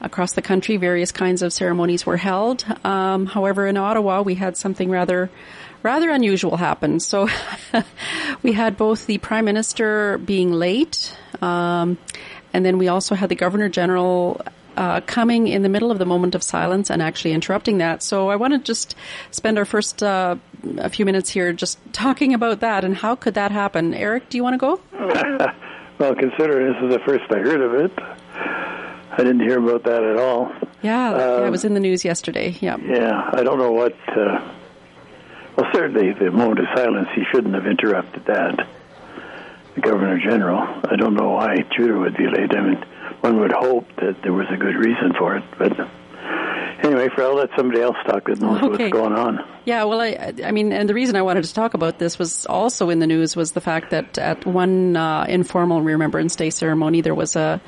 [0.00, 2.64] across the country, various kinds of ceremonies were held.
[2.84, 5.28] Um, however, in Ottawa, we had something rather
[5.82, 7.00] rather unusual happen.
[7.00, 7.28] So
[8.44, 11.98] we had both the Prime Minister being late, um,
[12.52, 14.40] and then we also had the Governor General
[14.80, 18.02] uh, coming in the middle of the moment of silence and actually interrupting that.
[18.02, 18.94] So I want to just
[19.30, 20.36] spend our first uh,
[20.78, 23.92] a few minutes here just talking about that and how could that happen.
[23.92, 24.80] Eric, do you want to go?
[25.98, 27.92] well, considering this is the first I heard of it,
[29.12, 30.50] I didn't hear about that at all.
[30.80, 32.56] Yeah, um, yeah it was in the news yesterday.
[32.60, 32.78] Yeah.
[32.78, 33.96] Yeah, I don't know what.
[34.08, 34.40] Uh,
[35.58, 38.66] well, certainly the moment of silence, he shouldn't have interrupted that.
[39.74, 40.60] The Governor General.
[40.90, 42.56] I don't know why Trudeau would be late.
[42.56, 42.84] I mean
[43.20, 45.72] one would hope that there was a good reason for it, but
[46.82, 48.84] Anyway, for I'll let somebody else talk that knows Okay.
[48.84, 49.44] what's going on.
[49.66, 52.46] Yeah, well, I, I mean, and the reason I wanted to talk about this was
[52.46, 57.02] also in the news was the fact that at one uh, informal Remembrance Day ceremony,
[57.02, 57.60] there was a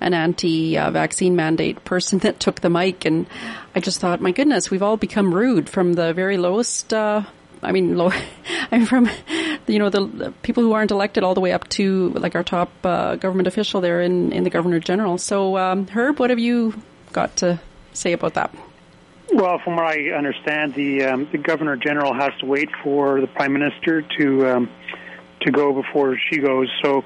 [0.00, 3.26] an anti-vaccine mandate person that took the mic, and
[3.74, 6.92] I just thought, my goodness, we've all become rude from the very lowest.
[6.92, 7.22] Uh,
[7.62, 8.10] I mean, low.
[8.70, 9.08] I'm from
[9.66, 12.44] you know the, the people who aren't elected all the way up to like our
[12.44, 15.18] top uh, government official there in in the Governor General.
[15.18, 16.80] So, um, Herb, what have you
[17.12, 17.60] got to
[17.92, 18.54] say about that?
[19.32, 23.26] Well, from what I understand, the um, the governor general has to wait for the
[23.26, 24.70] prime minister to um,
[25.40, 26.68] to go before she goes.
[26.82, 27.04] So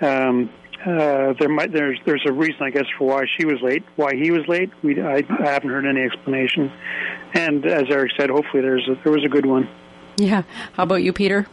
[0.00, 0.50] um,
[0.84, 4.14] uh, there might there's there's a reason, I guess, for why she was late, why
[4.14, 4.70] he was late.
[4.82, 6.72] We I, I haven't heard any explanation.
[7.34, 9.68] And as Eric said, hopefully there's a, there was a good one.
[10.16, 10.42] Yeah.
[10.72, 11.46] How about you, Peter?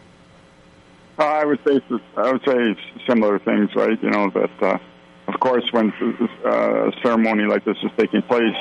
[1.19, 1.81] Uh, I would say
[2.15, 2.75] I would say
[3.07, 4.01] similar things, right?
[4.01, 4.77] You know that, uh,
[5.27, 5.91] of course, when
[6.45, 8.55] uh, a ceremony like this is taking place,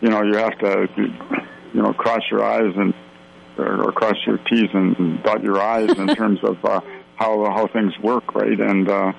[0.00, 2.94] you know you have to, you know, cross your eyes and
[3.58, 6.80] or, or cross your T's and dot your I's in terms of uh,
[7.16, 8.58] how how things work, right?
[8.58, 9.12] And uh,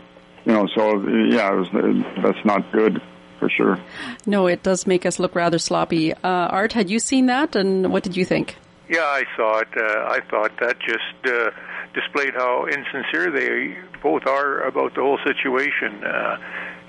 [0.45, 3.01] you know, so yeah, it was, that's not good
[3.39, 3.79] for sure.
[4.25, 6.13] No, it does make us look rather sloppy.
[6.13, 8.57] Uh, Art, had you seen that, and what did you think?
[8.89, 9.69] Yeah, I saw it.
[9.75, 11.51] Uh, I thought that just uh,
[11.93, 16.03] displayed how insincere they both are about the whole situation.
[16.03, 16.37] Uh,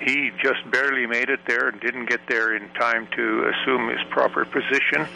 [0.00, 4.00] he just barely made it there and didn't get there in time to assume his
[4.10, 5.06] proper position.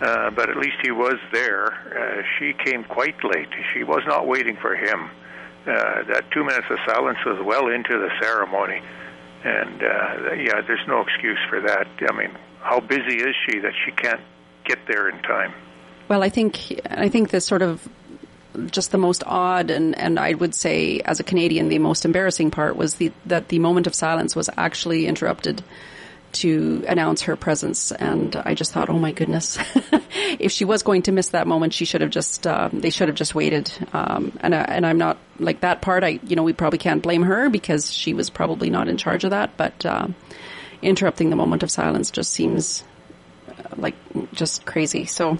[0.00, 1.72] Uh, but at least he was there.
[1.72, 3.48] Uh, she came quite late.
[3.72, 5.10] She was not waiting for him.
[5.66, 8.82] Uh, that two minutes of silence was well into the ceremony.
[9.44, 11.86] And uh, yeah, there's no excuse for that.
[12.06, 14.20] I mean, how busy is she that she can't
[14.64, 15.54] get there in time?
[16.08, 17.88] Well, I think I think the sort of
[18.66, 22.50] just the most odd and, and I would say as a Canadian the most embarrassing
[22.50, 25.62] part was the that the moment of silence was actually interrupted
[26.34, 29.58] to announce her presence and I just thought oh my goodness
[30.38, 33.08] if she was going to miss that moment she should have just uh, they should
[33.08, 36.42] have just waited um, and uh, and I'm not like that part I you know
[36.42, 39.84] we probably can't blame her because she was probably not in charge of that but
[39.86, 40.08] uh,
[40.82, 42.84] interrupting the moment of silence just seems
[43.48, 43.94] uh, like
[44.32, 45.38] just crazy so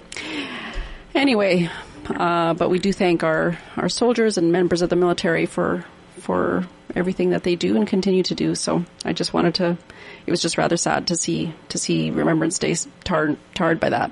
[1.13, 1.69] anyway
[2.09, 5.85] uh, but we do thank our, our soldiers and members of the military for
[6.19, 8.55] for everything that they do and continue to do.
[8.55, 9.77] So I just wanted to.
[10.25, 14.11] It was just rather sad to see to see Remembrance Day tarred tarred by that.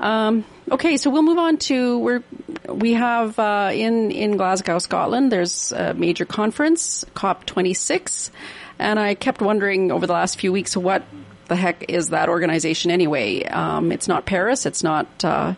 [0.00, 2.22] Um, okay, so we'll move on to we're
[2.68, 5.32] we have uh, in in Glasgow, Scotland.
[5.32, 8.30] There's a major conference, COP 26,
[8.78, 11.02] and I kept wondering over the last few weeks what
[11.48, 13.44] the heck is that organization anyway?
[13.44, 14.66] Um, it's not Paris.
[14.66, 15.24] It's not.
[15.24, 15.54] Uh,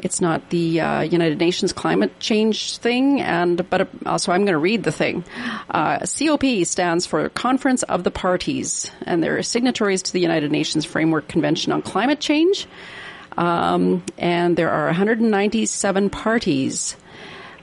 [0.00, 4.52] it's not the uh, United Nations climate change thing, and but uh, so I'm going
[4.52, 5.24] to read the thing.
[5.68, 10.84] Uh, COP stands for Conference of the Parties, and they're signatories to the United Nations
[10.84, 12.66] Framework Convention on Climate Change.
[13.36, 16.96] Um, and there are 197 parties,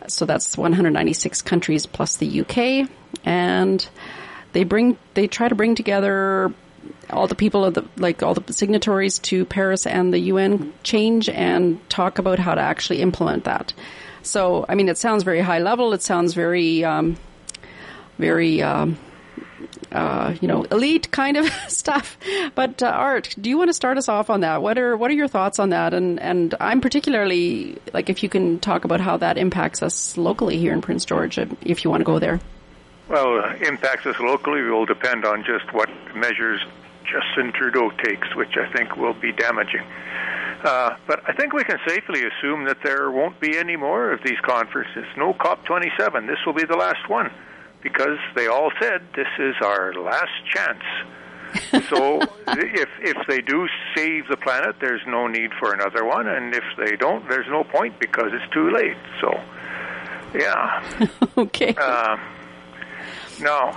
[0.08, 2.90] so that's 196 countries plus the UK,
[3.26, 3.88] and
[4.54, 6.54] they bring they try to bring together
[7.10, 11.30] all the people of the like all the signatories to Paris and the UN change
[11.30, 13.74] and talk about how to actually implement that.
[14.26, 15.94] So, I mean, it sounds very high level.
[15.94, 17.16] It sounds very, um,
[18.18, 18.98] very, um,
[19.92, 22.18] uh, you know, elite kind of stuff.
[22.56, 24.62] But uh, Art, do you want to start us off on that?
[24.62, 25.94] What are what are your thoughts on that?
[25.94, 30.58] And and I'm particularly like if you can talk about how that impacts us locally
[30.58, 32.40] here in Prince George, if you want to go there.
[33.08, 36.62] Well, uh, impacts us locally will depend on just what measures
[37.04, 39.84] Justin Trudeau takes, which I think will be damaging.
[40.64, 44.22] Uh, but I think we can safely assume that there won't be any more of
[44.26, 45.06] these conferences.
[45.16, 46.28] No COP27.
[46.28, 47.30] This will be the last one
[47.84, 50.84] because they all said this is our last chance.
[51.90, 56.54] so if if they do save the planet, there's no need for another one, and
[56.54, 58.98] if they don't, there's no point because it's too late.
[59.22, 59.40] So,
[60.34, 60.84] yeah.
[61.38, 61.76] okay.
[61.78, 62.18] Uh,
[63.40, 63.72] no,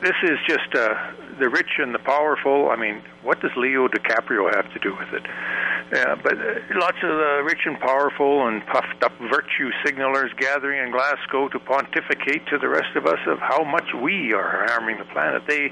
[0.00, 0.94] this is just uh,
[1.38, 2.70] the rich and the powerful.
[2.70, 5.22] I mean, what does Leo DiCaprio have to do with it?
[5.92, 10.84] Yeah, but uh, lots of the rich and powerful and puffed up virtue signalers gathering
[10.84, 14.98] in Glasgow to pontificate to the rest of us of how much we are harming
[14.98, 15.42] the planet.
[15.48, 15.70] They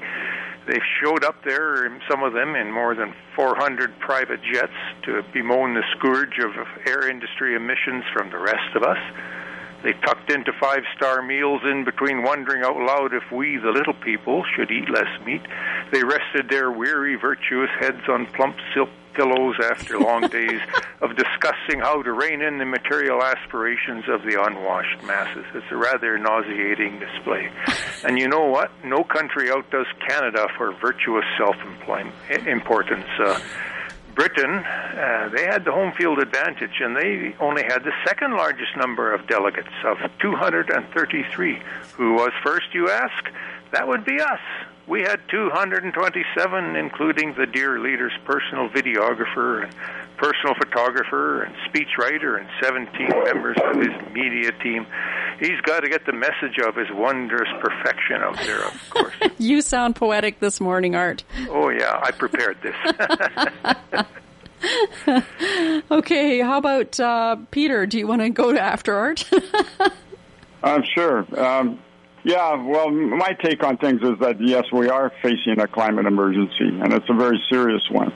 [0.67, 4.73] they showed up there, some of them in more than 400 private jets,
[5.03, 6.51] to bemoan the scourge of
[6.87, 8.97] air industry emissions from the rest of us.
[9.85, 13.93] They tucked into five star meals in between wondering out loud if we, the little
[13.93, 15.43] people, should eat less meat.
[15.91, 20.59] They rested their weary, virtuous heads on plump silk pillows after long days
[21.01, 25.45] of discussing how to rein in the material aspirations of the unwashed masses.
[25.53, 27.51] It's a rather nauseating display.
[28.03, 28.71] And you know what?
[28.83, 31.57] No country outdoes Canada for virtuous self
[32.47, 33.05] importance.
[33.19, 33.39] Uh,
[34.15, 38.75] Britain, uh, they had the home field advantage, and they only had the second largest
[38.77, 41.59] number of delegates of 233.
[41.97, 43.29] Who was first, you ask?
[43.71, 44.39] That would be us.
[44.87, 49.73] We had 227, including the dear leader's personal videographer and
[50.17, 54.85] personal photographer and speechwriter and 17 members of his media team.
[55.39, 59.13] He's got to get the message of his wondrous perfection out there, of course.
[59.39, 61.23] you sound poetic this morning, Art.
[61.49, 62.75] Oh, yeah, I prepared this.
[65.91, 67.87] okay, how about uh, Peter?
[67.87, 69.27] Do you want to go to After Art?
[70.63, 71.39] I'm uh, sure.
[71.39, 71.79] Um,
[72.25, 76.69] yeah, well, my take on things is that yes, we are facing a climate emergency,
[76.81, 78.11] and it's a very serious one.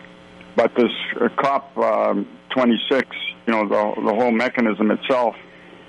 [0.56, 0.90] But this
[1.22, 3.08] uh, COP um, 26,
[3.46, 5.36] you know, the the whole mechanism itself,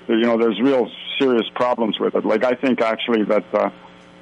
[0.07, 0.87] you know, there's real
[1.19, 2.23] serious problems with it.
[2.23, 3.43] Like I think actually that.
[3.53, 3.69] Uh,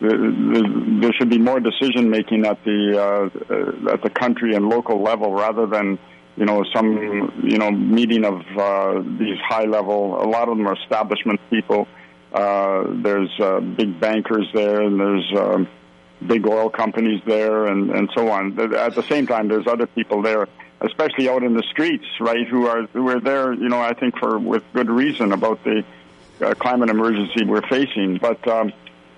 [0.01, 5.33] there should be more decision making at the uh, at the country and local level
[5.33, 5.99] rather than
[6.37, 10.23] you know some you know meeting of uh, these high level.
[10.23, 11.85] A lot of them are establishment people
[12.33, 15.67] uh, there's uh, big bankers there, and there's um,
[16.25, 18.59] big oil companies there, and, and so on.
[18.75, 20.47] At the same time, there's other people there,
[20.81, 24.17] especially out in the streets, right, who are who are there, you know, I think
[24.17, 25.83] for with good reason about the
[26.41, 28.17] uh, climate emergency we're facing.
[28.17, 28.73] But um, you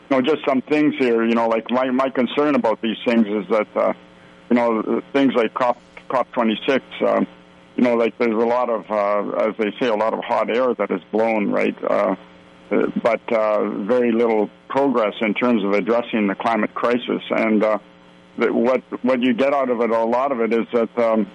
[0.09, 3.47] know, just some things here, you know, like my my concern about these things is
[3.49, 3.93] that uh,
[4.49, 6.83] you know things like COP COP 26.
[7.05, 7.27] Um,
[7.75, 10.49] you know, like there's a lot of, uh, as they say, a lot of hot
[10.49, 11.75] air that is blown, right?
[11.83, 12.15] Uh,
[13.03, 17.21] but uh, very little progress in terms of addressing the climate crisis.
[17.29, 17.79] And uh,
[18.37, 21.29] what what you get out of it, a lot of it, is that um,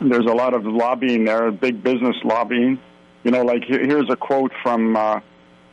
[0.00, 2.78] there's a lot of lobbying there, big business lobbying.
[3.24, 5.20] You know, like here's a quote from uh,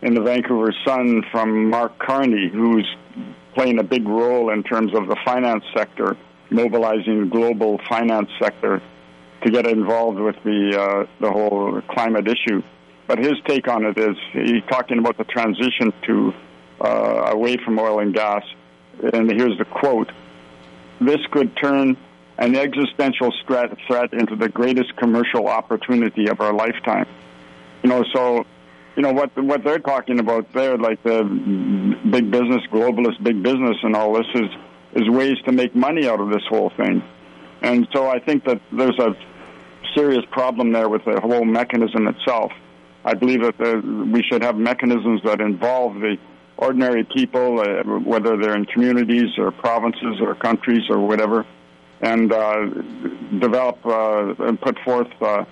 [0.02, 2.88] in the Vancouver Sun from Mark Carney, who's
[3.54, 6.18] playing a big role in terms of the finance sector,
[6.50, 8.82] mobilizing the global finance sector
[9.44, 12.64] to get involved with the uh, the whole climate issue.
[13.08, 16.34] But his take on it is he's talking about the transition to
[16.82, 18.44] uh, away from oil and gas.
[19.14, 20.12] And here's the quote:
[21.00, 21.98] "This could turn
[22.38, 27.08] an existential threat, into the greatest commercial opportunity of our lifetime."
[27.84, 28.46] You know, so
[28.96, 31.24] you know what what they're talking about there, like the
[32.10, 34.50] big business, globalist big business, and all this is
[34.96, 37.04] is ways to make money out of this whole thing.
[37.62, 39.16] And so I think that there's a
[39.96, 42.52] serious problem there with the whole mechanism itself.
[43.06, 46.18] I believe that the, we should have mechanisms that involve the
[46.58, 51.46] ordinary people, uh, whether they're in communities or provinces or countries or whatever,
[52.02, 52.66] and uh,
[53.40, 55.46] develop uh, and put forth uh,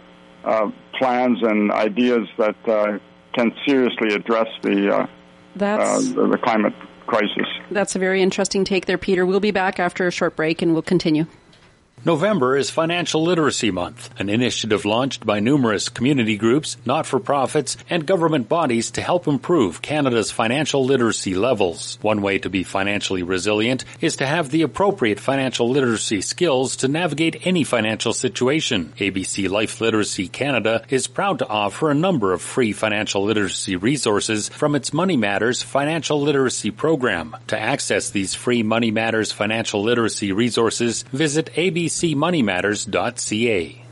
[0.44, 2.98] uh, plans and ideas that uh,
[3.34, 5.08] can seriously address the,
[5.56, 6.74] the, the climate
[7.06, 7.48] crisis.
[7.70, 9.26] That's a very interesting take there, Peter.
[9.26, 11.28] We'll be back after a short break and we'll continue.
[12.06, 18.50] November is Financial Literacy Month, an initiative launched by numerous community groups, not-for-profits, and government
[18.50, 21.98] bodies to help improve Canada's financial literacy levels.
[22.02, 26.90] One way to be financially resilient is to have the appropriate financial literacy skills to
[26.90, 28.92] navigate any financial situation.
[28.98, 34.50] ABC Life Literacy Canada is proud to offer a number of free financial literacy resources
[34.50, 37.34] from its Money Matters financial literacy program.
[37.48, 41.93] To access these free Money Matters financial literacy resources, visit ABC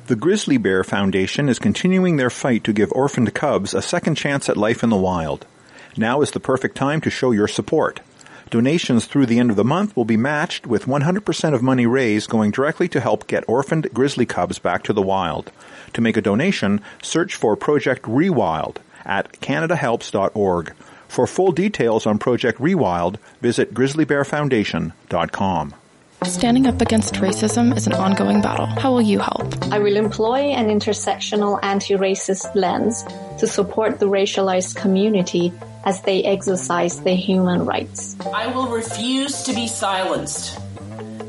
[0.08, 4.50] The Grizzly Bear Foundation is continuing their fight to give orphaned cubs a second chance
[4.50, 5.46] at life in the wild.
[5.96, 8.00] Now is the perfect time to show your support.
[8.50, 12.28] Donations through the end of the month will be matched with 100% of money raised
[12.28, 15.52] going directly to help get orphaned grizzly cubs back to the wild.
[15.94, 20.74] To make a donation, search for Project Rewild at canadahelps.org.
[21.08, 25.76] For full details on Project Rewild, visit grizzlybearfoundation.com.
[26.24, 28.68] Standing up against racism is an ongoing battle.
[28.68, 29.56] How will you help?
[29.72, 33.04] I will employ an intersectional anti-racist lens
[33.40, 35.52] to support the racialized community
[35.84, 38.16] as they exercise their human rights.
[38.36, 40.60] I will refuse to be silenced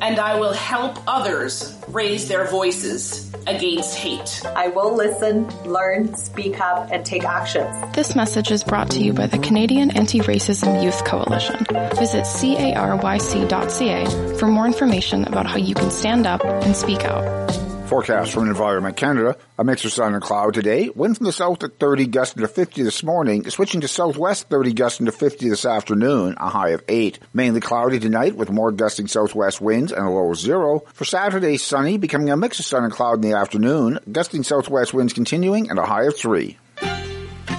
[0.03, 4.45] and I will help others raise their voices against hate.
[4.45, 7.67] I will listen, learn, speak up, and take action.
[7.93, 11.65] This message is brought to you by the Canadian Anti-Racism Youth Coalition.
[11.97, 14.07] Visit caryc.ca
[14.39, 17.72] for more information about how you can stand up and speak out.
[17.93, 19.37] Forecast from Environment Canada.
[19.59, 20.89] A mix of sun and cloud today.
[20.89, 24.73] Wind from the south at 30 gusting to 50 this morning, switching to southwest 30
[24.73, 27.19] gusting to 50 this afternoon, a high of 8.
[27.35, 30.85] Mainly cloudy tonight with more gusting southwest winds and a low of 0.
[30.95, 34.95] For Saturday, sunny, becoming a mix of sun and cloud in the afternoon, gusting southwest
[34.95, 36.57] winds continuing and a high of 3.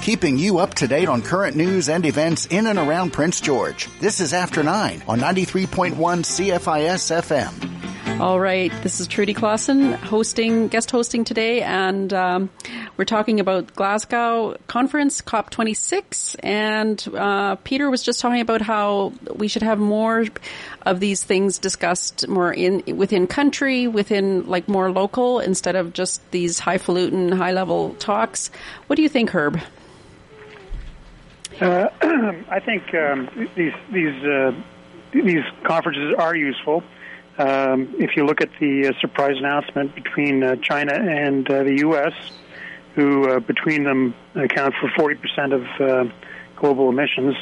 [0.01, 3.87] Keeping you up to date on current news and events in and around Prince George.
[3.99, 7.73] This is After 9 on 93.1 CFIS FM.
[8.19, 12.49] All right, this is Trudy Clausen hosting, guest hosting today, and um,
[12.95, 16.35] we're talking about Glasgow conference COP26.
[16.43, 20.25] And uh, Peter was just talking about how we should have more
[20.85, 26.21] of these things discussed more in within country, within like more local, instead of just
[26.31, 28.51] these highfalutin, high level talks.
[28.87, 29.59] What do you think, Herb?
[31.61, 31.89] Uh,
[32.49, 34.53] I think um, these these uh,
[35.11, 36.83] these conferences are useful.
[37.37, 41.77] Um, if you look at the uh, surprise announcement between uh, China and uh, the
[41.79, 42.13] U.S.,
[42.95, 46.13] who uh, between them account for 40% of uh,
[46.55, 47.35] global emissions,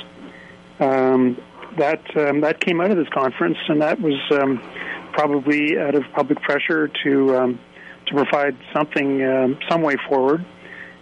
[0.80, 1.38] um,
[1.78, 4.62] that um, that came out of this conference, and that was um,
[5.14, 7.59] probably out of public pressure to um,
[8.07, 10.45] to provide something, um, some way forward,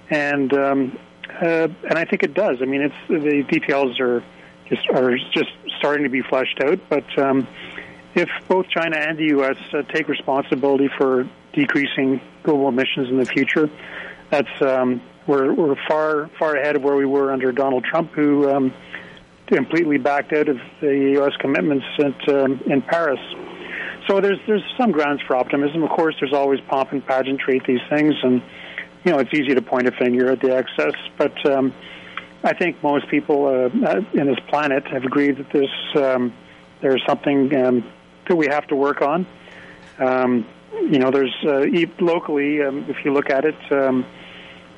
[0.10, 1.00] and um,
[1.42, 2.58] uh, and I think it does.
[2.62, 4.24] I mean, it's the details are
[4.68, 7.48] just are just starting to be fleshed out, but um,
[8.16, 9.58] if both China and the U.S.
[9.74, 13.70] Uh, take responsibility for decreasing global emissions in the future,
[14.30, 18.50] that's um, we're, we're far far ahead of where we were under Donald Trump, who
[18.50, 18.74] um,
[19.48, 21.34] completely backed out of the U.S.
[21.40, 23.20] commitments at, um, in Paris.
[24.08, 25.84] So there's there's some grounds for optimism.
[25.84, 28.42] Of course, there's always pomp and pageantry at these things, and
[29.04, 30.94] you know it's easy to point a finger at the excess.
[31.18, 31.74] But um,
[32.44, 36.34] I think most people uh, in this planet have agreed that this um,
[36.82, 37.92] there's something um,
[38.28, 39.26] that we have to work on.
[39.98, 41.66] Um, you know, there's uh,
[42.00, 44.06] locally, um, if you look at it, um,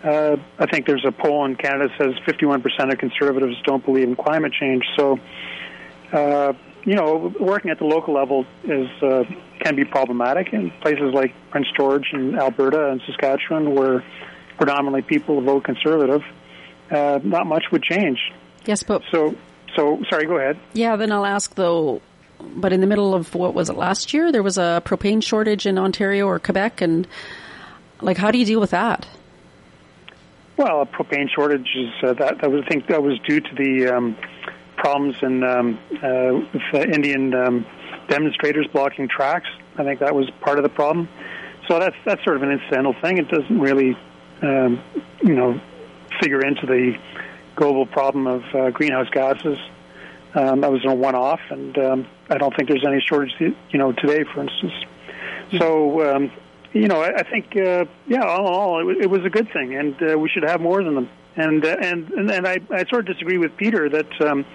[0.03, 4.07] uh, I think there's a poll in Canada that says 51% of conservatives don't believe
[4.07, 4.83] in climate change.
[4.97, 5.19] So,
[6.11, 6.53] uh,
[6.83, 9.23] you know, working at the local level is uh,
[9.61, 14.03] can be problematic in places like Prince George and Alberta and Saskatchewan, where
[14.57, 16.23] predominantly people vote conservative.
[16.89, 18.19] Uh, not much would change.
[18.65, 19.35] Yes, but so
[19.75, 20.25] so sorry.
[20.25, 20.59] Go ahead.
[20.73, 22.01] Yeah, then I'll ask though
[22.55, 24.31] but in the middle of what was it last year?
[24.31, 27.07] There was a propane shortage in Ontario or Quebec, and
[28.01, 29.07] like, how do you deal with that?
[30.57, 32.43] Well, a propane shortage is uh, that.
[32.43, 34.17] I think that was due to the um,
[34.75, 36.33] problems in um, uh,
[36.73, 37.65] with Indian um,
[38.11, 39.47] demonstrators blocking tracks.
[39.77, 41.07] I think that was part of the problem.
[41.67, 43.17] So that's that's sort of an incidental thing.
[43.17, 43.97] It doesn't really,
[44.41, 44.83] um,
[45.23, 45.59] you know,
[46.21, 46.99] figure into the
[47.55, 49.57] global problem of uh, greenhouse gases.
[50.33, 53.91] Um, that was a one-off, and um, I don't think there's any shortage, you know,
[53.91, 54.73] today, for instance.
[55.59, 55.69] So,
[56.09, 56.31] um,
[56.71, 59.51] you know, I, I think, uh, yeah, all in all, it, it was a good
[59.51, 61.09] thing, and uh, we should have more than them.
[61.35, 64.21] And uh, and and, and I, I sort of disagree with Peter that.
[64.21, 64.45] Um,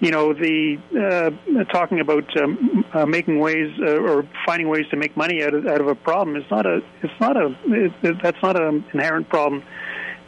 [0.00, 4.96] you know the uh, talking about um, uh, making ways uh, or finding ways to
[4.96, 7.92] make money out of out of a problem is not a it's not a it,
[8.02, 9.62] it, that's not an inherent problem.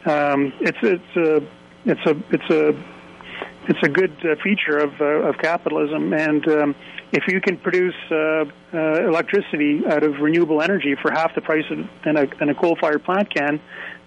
[0.05, 1.43] Um, it's it's a
[1.85, 2.83] it's a it's a
[3.67, 6.75] it's a good uh, feature of uh, of capitalism, and um,
[7.11, 11.63] if you can produce uh, uh, electricity out of renewable energy for half the price
[11.69, 13.61] of, than a, than a coal-fired plant can,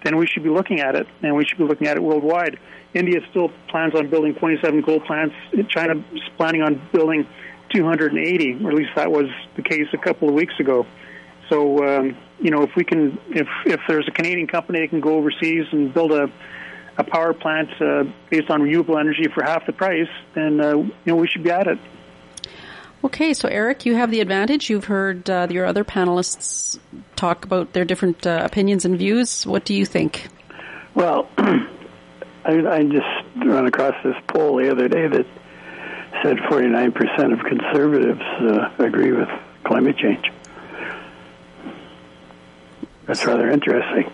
[0.07, 2.57] then we should be looking at it, and we should be looking at it worldwide.
[2.93, 5.35] India still plans on building 27 coal plants.
[5.67, 7.27] China is planning on building
[7.73, 9.25] 280, or at least that was
[9.57, 10.85] the case a couple of weeks ago.
[11.49, 15.01] So, um, you know, if we can, if if there's a Canadian company that can
[15.01, 16.31] go overseas and build a
[16.97, 20.91] a power plant uh, based on renewable energy for half the price, then uh, you
[21.05, 21.79] know we should be at it.
[23.03, 24.69] Okay, so Eric, you have the advantage.
[24.69, 26.79] You've heard uh, your other panelists
[27.15, 29.45] talk about their different uh, opinions and views.
[29.45, 30.27] What do you think?
[30.95, 31.67] Well, I,
[32.45, 35.27] I just ran across this poll the other day that
[36.23, 39.29] said 49% of conservatives uh, agree with
[39.63, 40.31] climate change.
[43.05, 44.11] That's rather interesting.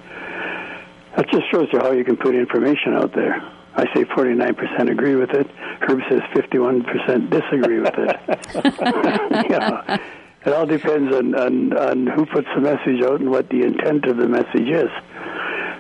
[1.16, 3.42] That just shows you how you can put information out there.
[3.76, 5.50] I say 49% agree with it.
[5.82, 8.20] Herb says 51% disagree with it.
[9.50, 9.98] yeah.
[10.46, 14.06] It all depends on, on, on who puts the message out and what the intent
[14.06, 14.90] of the message is.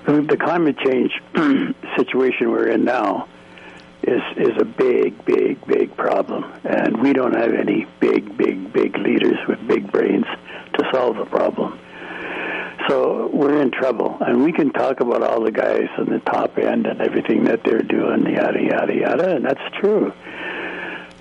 [0.05, 1.11] The, the climate change
[1.97, 3.27] situation we're in now
[4.03, 8.97] is is a big, big, big problem, and we don't have any big, big, big
[8.97, 10.25] leaders with big brains
[10.73, 11.79] to solve the problem.
[12.87, 16.57] So we're in trouble, and we can talk about all the guys on the top
[16.57, 20.11] end and everything that they're doing, yada yada yada, and that's true.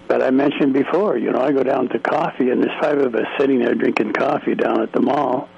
[0.08, 3.14] But I mentioned before, you know, I go down to coffee, and there's five of
[3.14, 5.48] us sitting there drinking coffee down at the mall,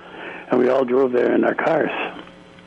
[0.50, 1.90] and we all drove there in our cars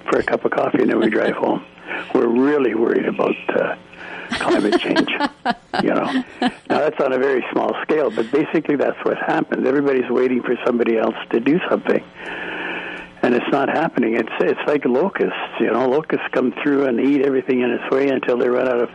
[0.10, 1.64] for a cup of coffee, and then we drive home.
[2.14, 3.76] We're really worried about uh,
[4.32, 5.10] climate change.
[5.84, 9.66] you know, now that's on a very small scale, but basically that's what happens.
[9.66, 12.04] Everybody's waiting for somebody else to do something,
[13.22, 14.16] and it's not happening.
[14.16, 15.34] It's it's like locusts.
[15.60, 18.82] You know, locusts come through and eat everything in its way until they run out
[18.82, 18.90] of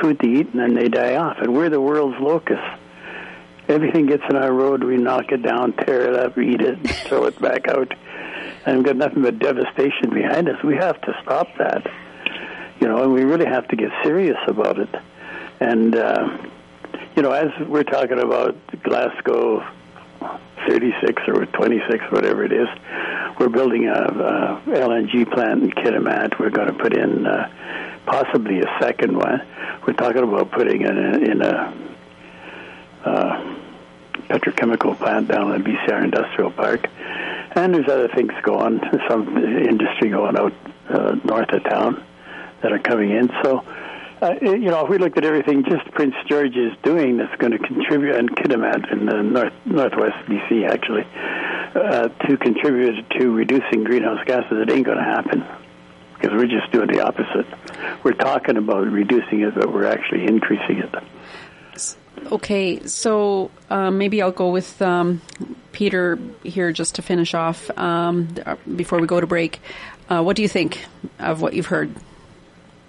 [0.00, 1.38] food to eat, and then they die off.
[1.38, 2.64] And we're the world's locusts.
[3.68, 7.24] Everything gets in our road, we knock it down, tear it up, eat it, throw
[7.26, 7.94] it back out,
[8.66, 10.62] and we've got nothing but devastation behind us.
[10.64, 11.86] We have to stop that
[12.82, 14.92] you know, and we really have to get serious about it.
[15.60, 16.36] And uh,
[17.14, 19.64] you know, as we're talking about Glasgow
[20.68, 22.68] 36 or 26, whatever it is,
[23.38, 26.38] we're building a, a LNG plant in Kitimat.
[26.38, 27.50] We're going to put in uh,
[28.06, 29.42] possibly a second one.
[29.86, 31.74] We're talking about putting it in, in a
[33.04, 33.56] uh,
[34.28, 36.88] petrochemical plant down in the BCR Industrial Park.
[37.54, 40.52] And there's other things going, some industry going out
[40.88, 42.04] uh, north of town
[42.62, 43.30] that are coming in.
[43.42, 43.64] So,
[44.22, 47.52] uh, you know, if we looked at everything just Prince George is doing that's going
[47.52, 51.04] to contribute, and Kitimat in the north northwest BC actually,
[51.74, 55.44] uh, to contribute to reducing greenhouse gases, it ain't going to happen
[56.14, 57.46] because we're just doing the opposite.
[58.04, 60.94] We're talking about reducing it, but we're actually increasing it.
[62.30, 65.20] Okay, so um, maybe I'll go with um,
[65.72, 68.28] Peter here just to finish off um,
[68.76, 69.60] before we go to break.
[70.08, 70.84] Uh, what do you think
[71.18, 71.92] of what you've heard?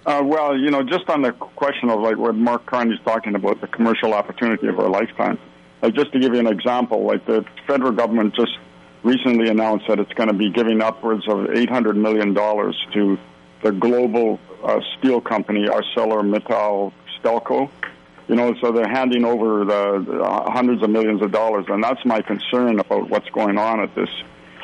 [0.06, 3.62] Uh, well, you know, just on the question of like what Mark Carney's talking about,
[3.62, 5.40] the commercial opportunity of our lifetime.
[5.82, 8.58] Like just to give you an example, like the federal government just
[9.04, 13.18] recently announced that it's going to be giving upwards of $800 million to
[13.62, 17.70] the global uh, steel company ArcelorMittal Stelco.
[18.28, 22.04] You know, so they're handing over the, the hundreds of millions of dollars, and that's
[22.06, 24.10] my concern about what's going on at this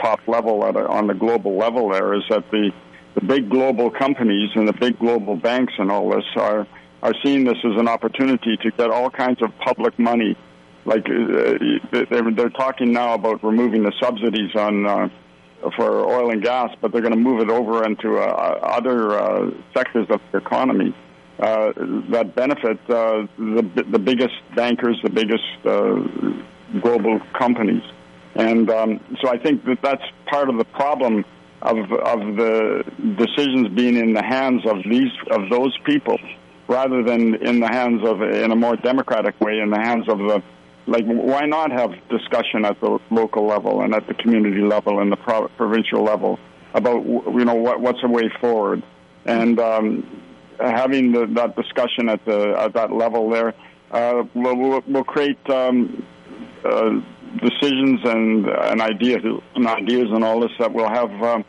[0.02, 1.90] top level, at a, on the global level.
[1.90, 2.72] There is that the
[3.20, 6.68] the big global companies and the big global banks and all this are
[7.02, 10.36] are seeing this as an opportunity to get all kinds of public money.
[10.84, 11.58] Like uh,
[11.92, 15.10] they're, they're talking now about removing the subsidies on uh,
[15.78, 19.52] for oil and gas, but they're going to move it over into uh, other uh,
[19.74, 20.94] sectors of the economy
[21.40, 21.72] uh,
[22.10, 25.96] that benefit uh, the the biggest bankers, the biggest uh,
[26.82, 27.84] global companies.
[28.36, 31.26] And um, so I think that that's part of the problem
[31.62, 32.84] of of the
[33.18, 36.18] decisions being in the hands of these of those people
[36.68, 40.20] rather than in the hands of in a more democratic way in the hands of
[40.20, 40.42] the
[40.88, 45.12] like why not have discussion at the local level and at the community level and
[45.12, 46.40] the provincial level
[46.74, 48.84] about you know what what's a way forward?
[49.26, 50.22] And um,
[50.60, 53.54] having the, that discussion at the at that level there
[53.92, 56.06] uh, will, will, will create um,
[56.64, 57.02] uh,
[57.38, 59.24] decisions and and ideas
[59.56, 61.46] and ideas and all this that will have um,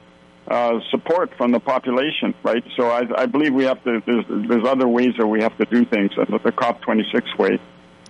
[0.48, 2.64] uh, support from the population, right?
[2.76, 4.02] So I, I believe we have to.
[4.04, 7.58] There's there's other ways that we have to do things, and the COP 26 way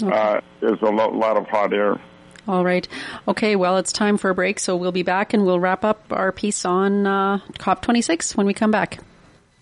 [0.02, 0.16] okay.
[0.16, 2.00] uh, is a lo- lot of hot air.
[2.48, 2.88] All right.
[3.28, 6.04] Okay, well, it's time for a break, so we'll be back and we'll wrap up
[6.10, 8.98] our piece on uh, COP26 when we come back.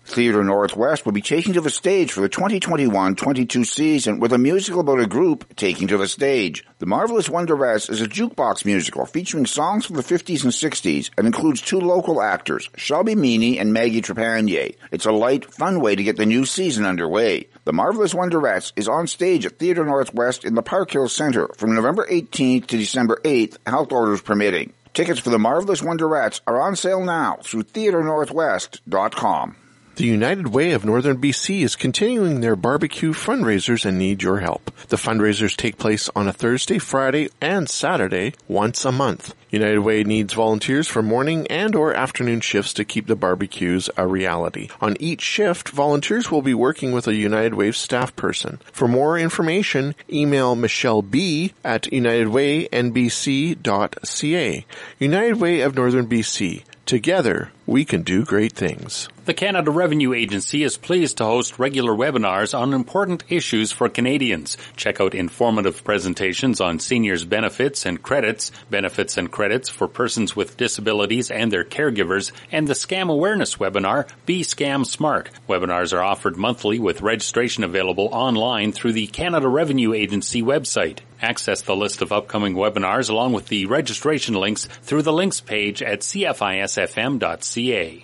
[0.09, 4.81] Theatre Northwest will be taking to the stage for the 2021-22 season with a musical
[4.81, 6.65] about a group taking to the stage.
[6.79, 11.27] The Marvelous Wonderettes is a jukebox musical featuring songs from the 50s and 60s and
[11.27, 14.75] includes two local actors, Shelby Meany and Maggie Trepanier.
[14.91, 17.47] It's a light, fun way to get the new season underway.
[17.65, 21.75] The Marvelous Wonderettes is on stage at Theatre Northwest in the Park Hill Center from
[21.75, 24.73] November 18th to December 8th, health orders permitting.
[24.95, 29.55] Tickets for the Marvelous Wonderettes are on sale now through theatrenorthwest.com.
[29.99, 34.71] The United Way of Northern BC is continuing their barbecue fundraisers and need your help.
[34.87, 39.35] The fundraisers take place on a Thursday, Friday, and Saturday once a month.
[39.51, 44.05] United Way needs volunteers for morning and or afternoon shifts to keep the barbecues a
[44.05, 44.69] reality.
[44.79, 48.59] On each shift, volunteers will be working with a United Way staff person.
[48.71, 54.65] For more information, email Michelle B at unitedwaynbc.ca.
[54.99, 56.63] United Way of Northern BC.
[56.89, 59.09] Together, we can do great things.
[59.25, 64.57] The Canada Revenue Agency is pleased to host regular webinars on important issues for Canadians.
[64.75, 70.57] Check out informative presentations on seniors benefits and credits, benefits and credits for persons with
[70.57, 75.29] disabilities and their caregivers, and the scam awareness webinar, Be Scam Smart.
[75.47, 80.99] Webinars are offered monthly with registration available online through the Canada Revenue Agency website.
[81.21, 85.81] Access the list of upcoming webinars along with the registration links through the links page
[85.81, 87.29] at cfisfm.ca.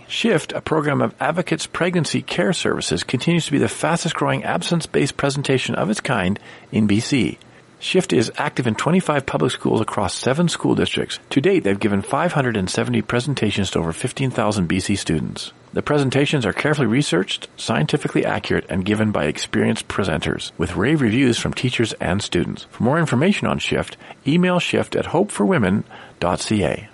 [0.07, 4.85] Shift, a program of Advocates Pregnancy Care Services, continues to be the fastest growing absence
[4.85, 6.39] based presentation of its kind
[6.71, 7.39] in BC.
[7.85, 11.19] Shift is active in 25 public schools across seven school districts.
[11.29, 15.53] To date, they've given 570 presentations to over 15,000 BC students.
[15.71, 21.37] The presentations are carefully researched, scientifically accurate, and given by experienced presenters, with rave reviews
[21.37, 22.65] from teachers and students.
[22.71, 26.89] For more information on Shift, email shift at hopeforwomen.ca.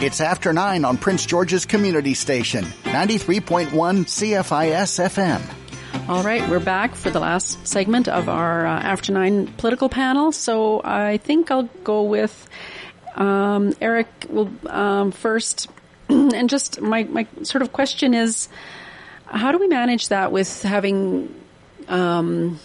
[0.00, 5.59] It's after 9 on Prince George's Community Station, 93.1 CFIS FM.
[6.08, 10.32] All right, we're back for the last segment of our uh, After Nine political panel.
[10.32, 12.48] So I think I'll go with
[13.16, 15.68] um, Eric will um, first.
[16.08, 18.48] and just my, my sort of question is
[19.26, 21.34] how do we manage that with having
[21.88, 22.58] um,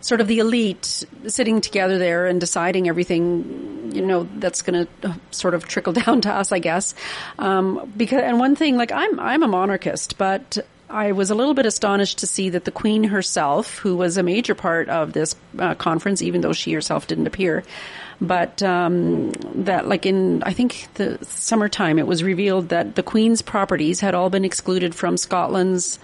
[0.00, 5.20] sort of the elite sitting together there and deciding everything, you know, that's going to
[5.30, 6.94] sort of trickle down to us, I guess.
[7.38, 10.58] Um, because, and one thing, like I'm, I'm a monarchist, but
[10.88, 14.22] I was a little bit astonished to see that the Queen herself, who was a
[14.22, 17.64] major part of this uh, conference, even though she herself didn't appear,
[18.20, 19.32] but um,
[19.64, 24.14] that, like in I think the summertime, it was revealed that the Queen's properties had
[24.14, 25.98] all been excluded from Scotland's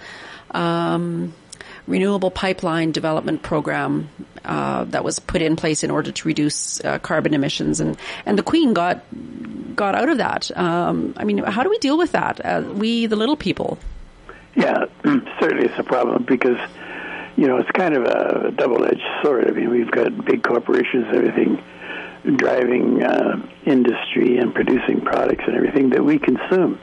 [0.50, 1.32] um,
[1.86, 4.10] renewable pipeline development program
[4.44, 8.36] uh, that was put in place in order to reduce uh, carbon emissions, and and
[8.36, 9.04] the Queen got
[9.76, 10.50] got out of that.
[10.56, 12.44] Um, I mean, how do we deal with that?
[12.44, 13.78] Uh, we, the little people.
[14.54, 14.84] Yeah,
[15.40, 16.58] certainly it's a problem because
[17.36, 19.48] you know it's kind of a double-edged sword.
[19.48, 21.62] I mean, we've got big corporations, everything
[22.36, 26.78] driving uh, industry and producing products and everything that we consume,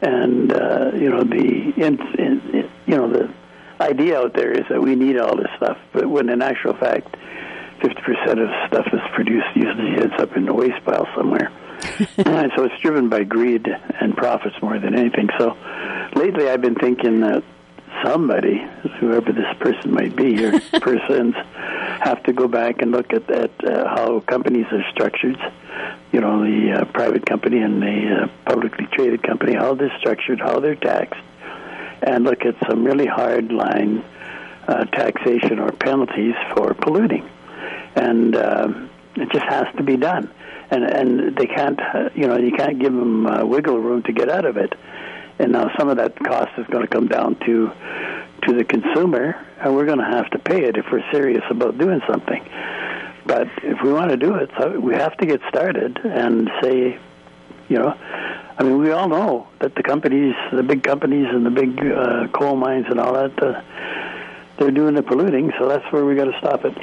[0.00, 3.28] and uh, you know the in, in, you know the
[3.80, 7.16] idea out there is that we need all this stuff, but when in actual fact,
[7.80, 11.50] 50% of stuff that's produced usually ends up in the waste pile somewhere.
[12.18, 13.66] and so it's driven by greed
[14.00, 15.28] and profits more than anything.
[15.38, 15.56] So
[16.14, 17.44] lately I've been thinking that
[18.04, 18.60] somebody,
[19.00, 21.34] whoever this person might be or persons,
[22.00, 25.38] have to go back and look at, at uh, how companies are structured.
[26.12, 30.40] You know, the uh, private company and the uh, publicly traded company, how they're structured,
[30.40, 31.20] how they're taxed,
[32.02, 34.04] and look at some really hard line
[34.66, 37.28] uh, taxation or penalties for polluting.
[37.98, 38.68] And uh,
[39.16, 40.30] it just has to be done.
[40.70, 41.80] And and they can't,
[42.14, 44.72] you know, you can't give them uh, wiggle room to get out of it.
[45.38, 47.72] And now some of that cost is going to come down to
[48.46, 51.78] to the consumer, and we're going to have to pay it if we're serious about
[51.78, 52.42] doing something.
[53.26, 56.98] But if we want to do it, so we have to get started and say,
[57.68, 57.94] you know,
[58.58, 62.28] I mean, we all know that the companies, the big companies and the big uh,
[62.28, 63.62] coal mines and all that, uh,
[64.58, 65.52] they're doing the polluting.
[65.58, 66.76] So that's where we got to stop it.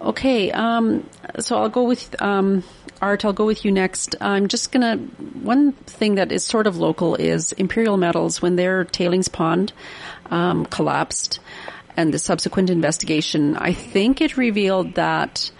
[0.00, 1.06] Okay, um,
[1.40, 2.64] so I'll go with um,
[3.02, 3.24] Art.
[3.24, 4.16] I'll go with you next.
[4.20, 4.96] I'm just gonna.
[4.96, 9.74] One thing that is sort of local is Imperial Metals when their tailings pond
[10.30, 11.40] um, collapsed,
[11.98, 13.56] and the subsequent investigation.
[13.58, 15.50] I think it revealed that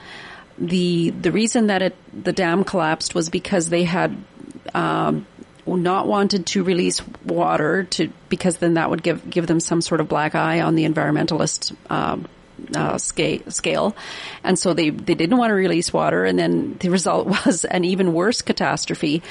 [0.57, 4.16] the the reason that it the dam collapsed was because they had
[4.72, 5.26] um,
[5.66, 10.01] not wanted to release water to because then that would give give them some sort
[10.01, 12.26] of black eye on the environmentalist um,
[12.75, 13.97] uh, scale,
[14.45, 17.85] and so they they didn't want to release water, and then the result was an
[17.85, 19.23] even worse catastrophe.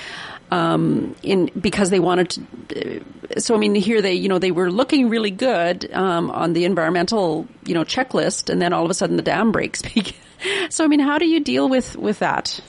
[0.52, 2.32] Um, in because they wanted
[2.70, 3.04] to.
[3.38, 6.66] So I mean, here they you know they were looking really good um, on the
[6.66, 9.84] environmental you know checklist, and then all of a sudden the dam breaks.
[10.70, 12.60] so I mean, how do you deal with with that?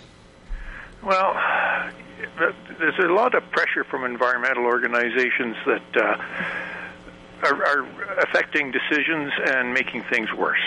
[1.03, 1.35] Well,
[2.79, 6.17] there's a lot of pressure from environmental organizations that uh,
[7.43, 10.61] are, are, affecting decisions and making things worse.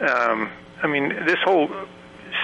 [0.00, 0.50] Um,
[0.82, 1.68] I mean, this whole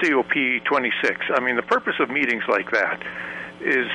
[0.01, 1.25] COP 26.
[1.29, 3.01] I mean, the purpose of meetings like that
[3.61, 3.87] is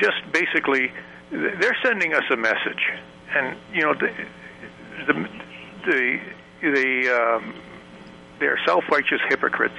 [0.00, 0.92] just basically
[1.30, 2.92] they're sending us a message,
[3.34, 4.10] and you know the
[5.06, 5.28] the
[5.86, 6.20] the,
[6.62, 7.54] the um,
[8.38, 9.78] they're self-righteous hypocrites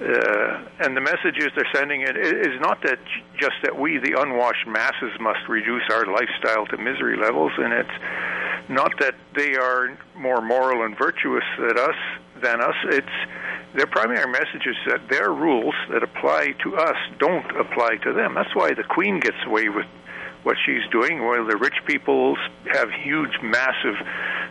[0.00, 2.98] uh, and the messages they're sending it is not that
[3.38, 8.68] just that we, the unwashed masses, must reduce our lifestyle to misery levels, and it's
[8.68, 11.96] not that they are more moral and virtuous than us.
[12.42, 13.16] Than us, it's
[13.74, 18.34] their primary message is that their rules that apply to us don't apply to them.
[18.34, 19.86] That's why the Queen gets away with
[20.46, 22.36] what she's doing, while the rich people
[22.72, 23.96] have huge, massive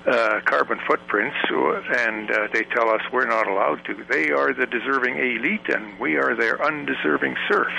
[0.05, 4.03] uh, carbon footprints, and uh, they tell us we're not allowed to.
[4.11, 7.71] They are the deserving elite, and we are their undeserving serfs.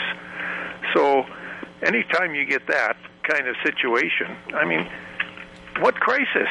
[0.94, 1.26] So,
[1.82, 4.88] anytime you get that kind of situation, I mean,
[5.80, 6.48] what crisis?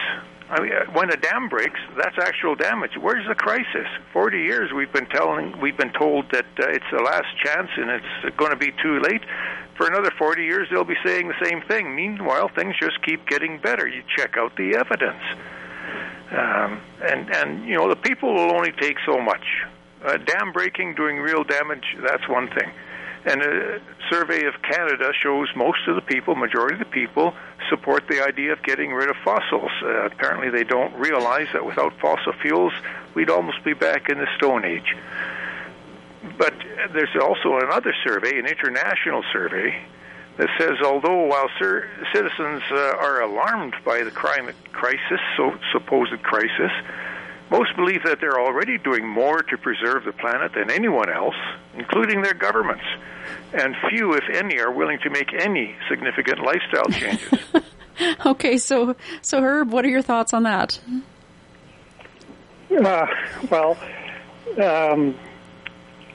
[0.49, 2.91] I mean, uh, when a dam breaks, that's actual damage.
[2.99, 3.87] Where's the crisis?
[4.13, 7.89] Forty years we've been telling, we've been told that uh, it's the last chance and
[7.89, 9.21] it's going to be too late
[9.75, 11.95] for another 40 years, they'll be saying the same thing.
[11.95, 13.87] Meanwhile, things just keep getting better.
[13.87, 15.21] You check out the evidence.
[16.31, 19.45] Um, and and you know the people will only take so much.
[20.03, 22.71] Uh, dam breaking doing real damage that's one thing.
[23.25, 27.33] And a survey of Canada shows most of the people, majority of the people,
[27.69, 29.71] support the idea of getting rid of fossils.
[29.81, 32.73] Uh, apparently, they don't realize that without fossil fuels,
[33.15, 34.95] we'd almost be back in the Stone Age.
[36.37, 36.53] But
[36.93, 39.75] there's also another survey, an international survey,
[40.37, 46.21] that says although while cer- citizens uh, are alarmed by the climate crisis, so supposed
[46.23, 46.71] crisis,
[47.51, 51.35] most believe that they're already doing more to preserve the planet than anyone else,
[51.75, 52.83] including their governments.
[53.53, 57.39] And few, if any, are willing to make any significant lifestyle changes.
[58.25, 60.79] okay, so so Herb, what are your thoughts on that?
[62.71, 63.05] Uh,
[63.49, 63.77] well,
[64.61, 65.15] um,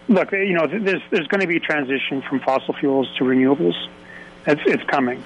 [0.08, 3.74] look, you know, there's there's going to be a transition from fossil fuels to renewables.
[4.46, 5.22] It's it's coming.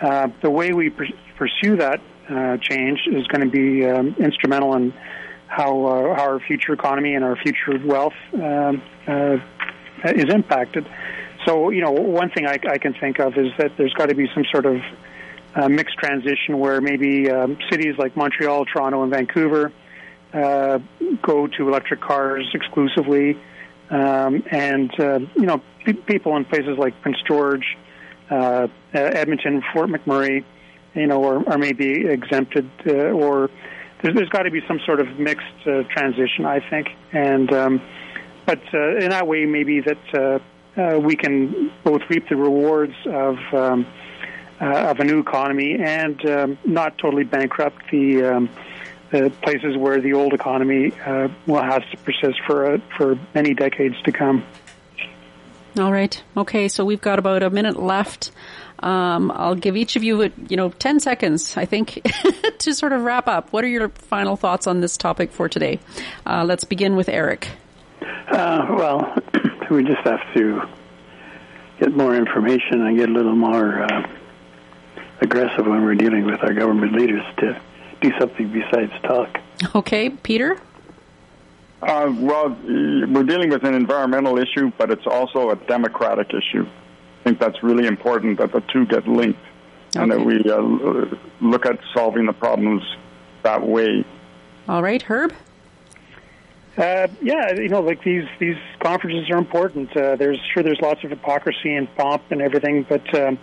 [0.00, 1.04] Uh, the way we pr-
[1.36, 4.92] pursue that uh, change is going to be um, instrumental in
[5.52, 9.36] how, uh, our future economy and our future wealth um, uh,
[10.04, 10.86] is impacted.
[11.44, 14.14] So, you know, one thing I, I can think of is that there's got to
[14.14, 14.80] be some sort of
[15.54, 19.72] uh, mixed transition where maybe um, cities like Montreal, Toronto, and Vancouver
[20.32, 20.78] uh,
[21.20, 23.38] go to electric cars exclusively,
[23.90, 27.76] um, and uh, you know, pe- people in places like Prince George,
[28.30, 30.44] uh, Edmonton, Fort McMurray,
[30.94, 33.50] you know, are, are maybe exempted uh, or
[34.02, 37.82] there's, there's got to be some sort of mixed uh, transition, I think, and um,
[38.44, 42.94] but uh, in that way, maybe that uh, uh, we can both reap the rewards
[43.06, 43.86] of um,
[44.60, 48.24] uh, of a new economy and um, not totally bankrupt the.
[48.24, 48.50] Um,
[49.10, 53.94] the places where the old economy uh, will have to persist for for many decades
[54.04, 54.42] to come.
[55.78, 56.22] All right.
[56.34, 56.66] Okay.
[56.68, 58.30] So we've got about a minute left.
[58.82, 62.02] Um, I'll give each of you, you know, 10 seconds, I think,
[62.58, 63.52] to sort of wrap up.
[63.52, 65.78] What are your final thoughts on this topic for today?
[66.26, 67.48] Uh, let's begin with Eric.
[68.28, 69.14] Uh, well,
[69.70, 70.62] we just have to
[71.78, 74.08] get more information and get a little more uh,
[75.20, 77.60] aggressive when we're dealing with our government leaders to
[78.00, 79.38] do something besides talk.
[79.76, 80.58] Okay, Peter?
[81.80, 86.66] Uh, well, we're dealing with an environmental issue, but it's also a democratic issue.
[87.22, 89.38] I think that's really important that the two get linked
[89.94, 90.02] okay.
[90.02, 92.82] and that we uh, look at solving the problems
[93.44, 94.04] that way.
[94.68, 95.32] All right, Herb.
[96.76, 99.96] Uh, yeah, you know, like these these conferences are important.
[99.96, 103.38] Uh, there's sure there's lots of hypocrisy and pomp and everything, but um,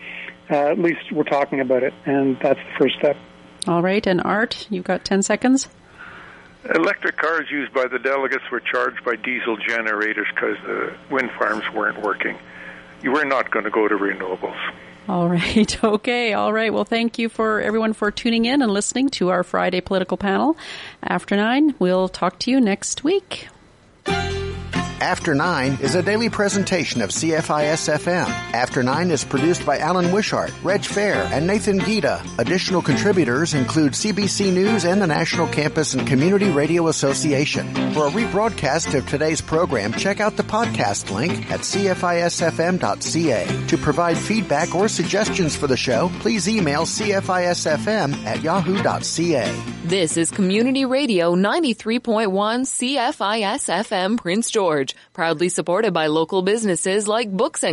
[0.52, 3.16] uh, at least we're talking about it, and that's the first step.
[3.66, 5.70] All right, and Art, you've got ten seconds.
[6.76, 11.64] Electric cars used by the delegates were charged by diesel generators because the wind farms
[11.74, 12.59] weren't working you
[13.08, 14.58] were not going to go to renewables.
[15.08, 15.84] All right.
[15.84, 16.34] Okay.
[16.34, 16.72] All right.
[16.72, 20.56] Well, thank you for everyone for tuning in and listening to our Friday political panel.
[21.02, 23.48] After nine, we'll talk to you next week.
[25.02, 28.28] After 9 is a daily presentation of CFIS FM.
[28.54, 32.22] After 9 is produced by Alan Wishart, Reg Fair, and Nathan Gita.
[32.38, 37.74] Additional contributors include CBC News and the National Campus and Community Radio Association.
[37.94, 43.68] For a rebroadcast of today's program, check out the podcast link at cfisfm.ca.
[43.68, 49.64] To provide feedback or suggestions for the show, please email cfisfm at yahoo.ca.
[49.86, 57.30] This is Community Radio 93.1 CFIS FM Prince George proudly supported by local businesses like
[57.32, 57.68] Books and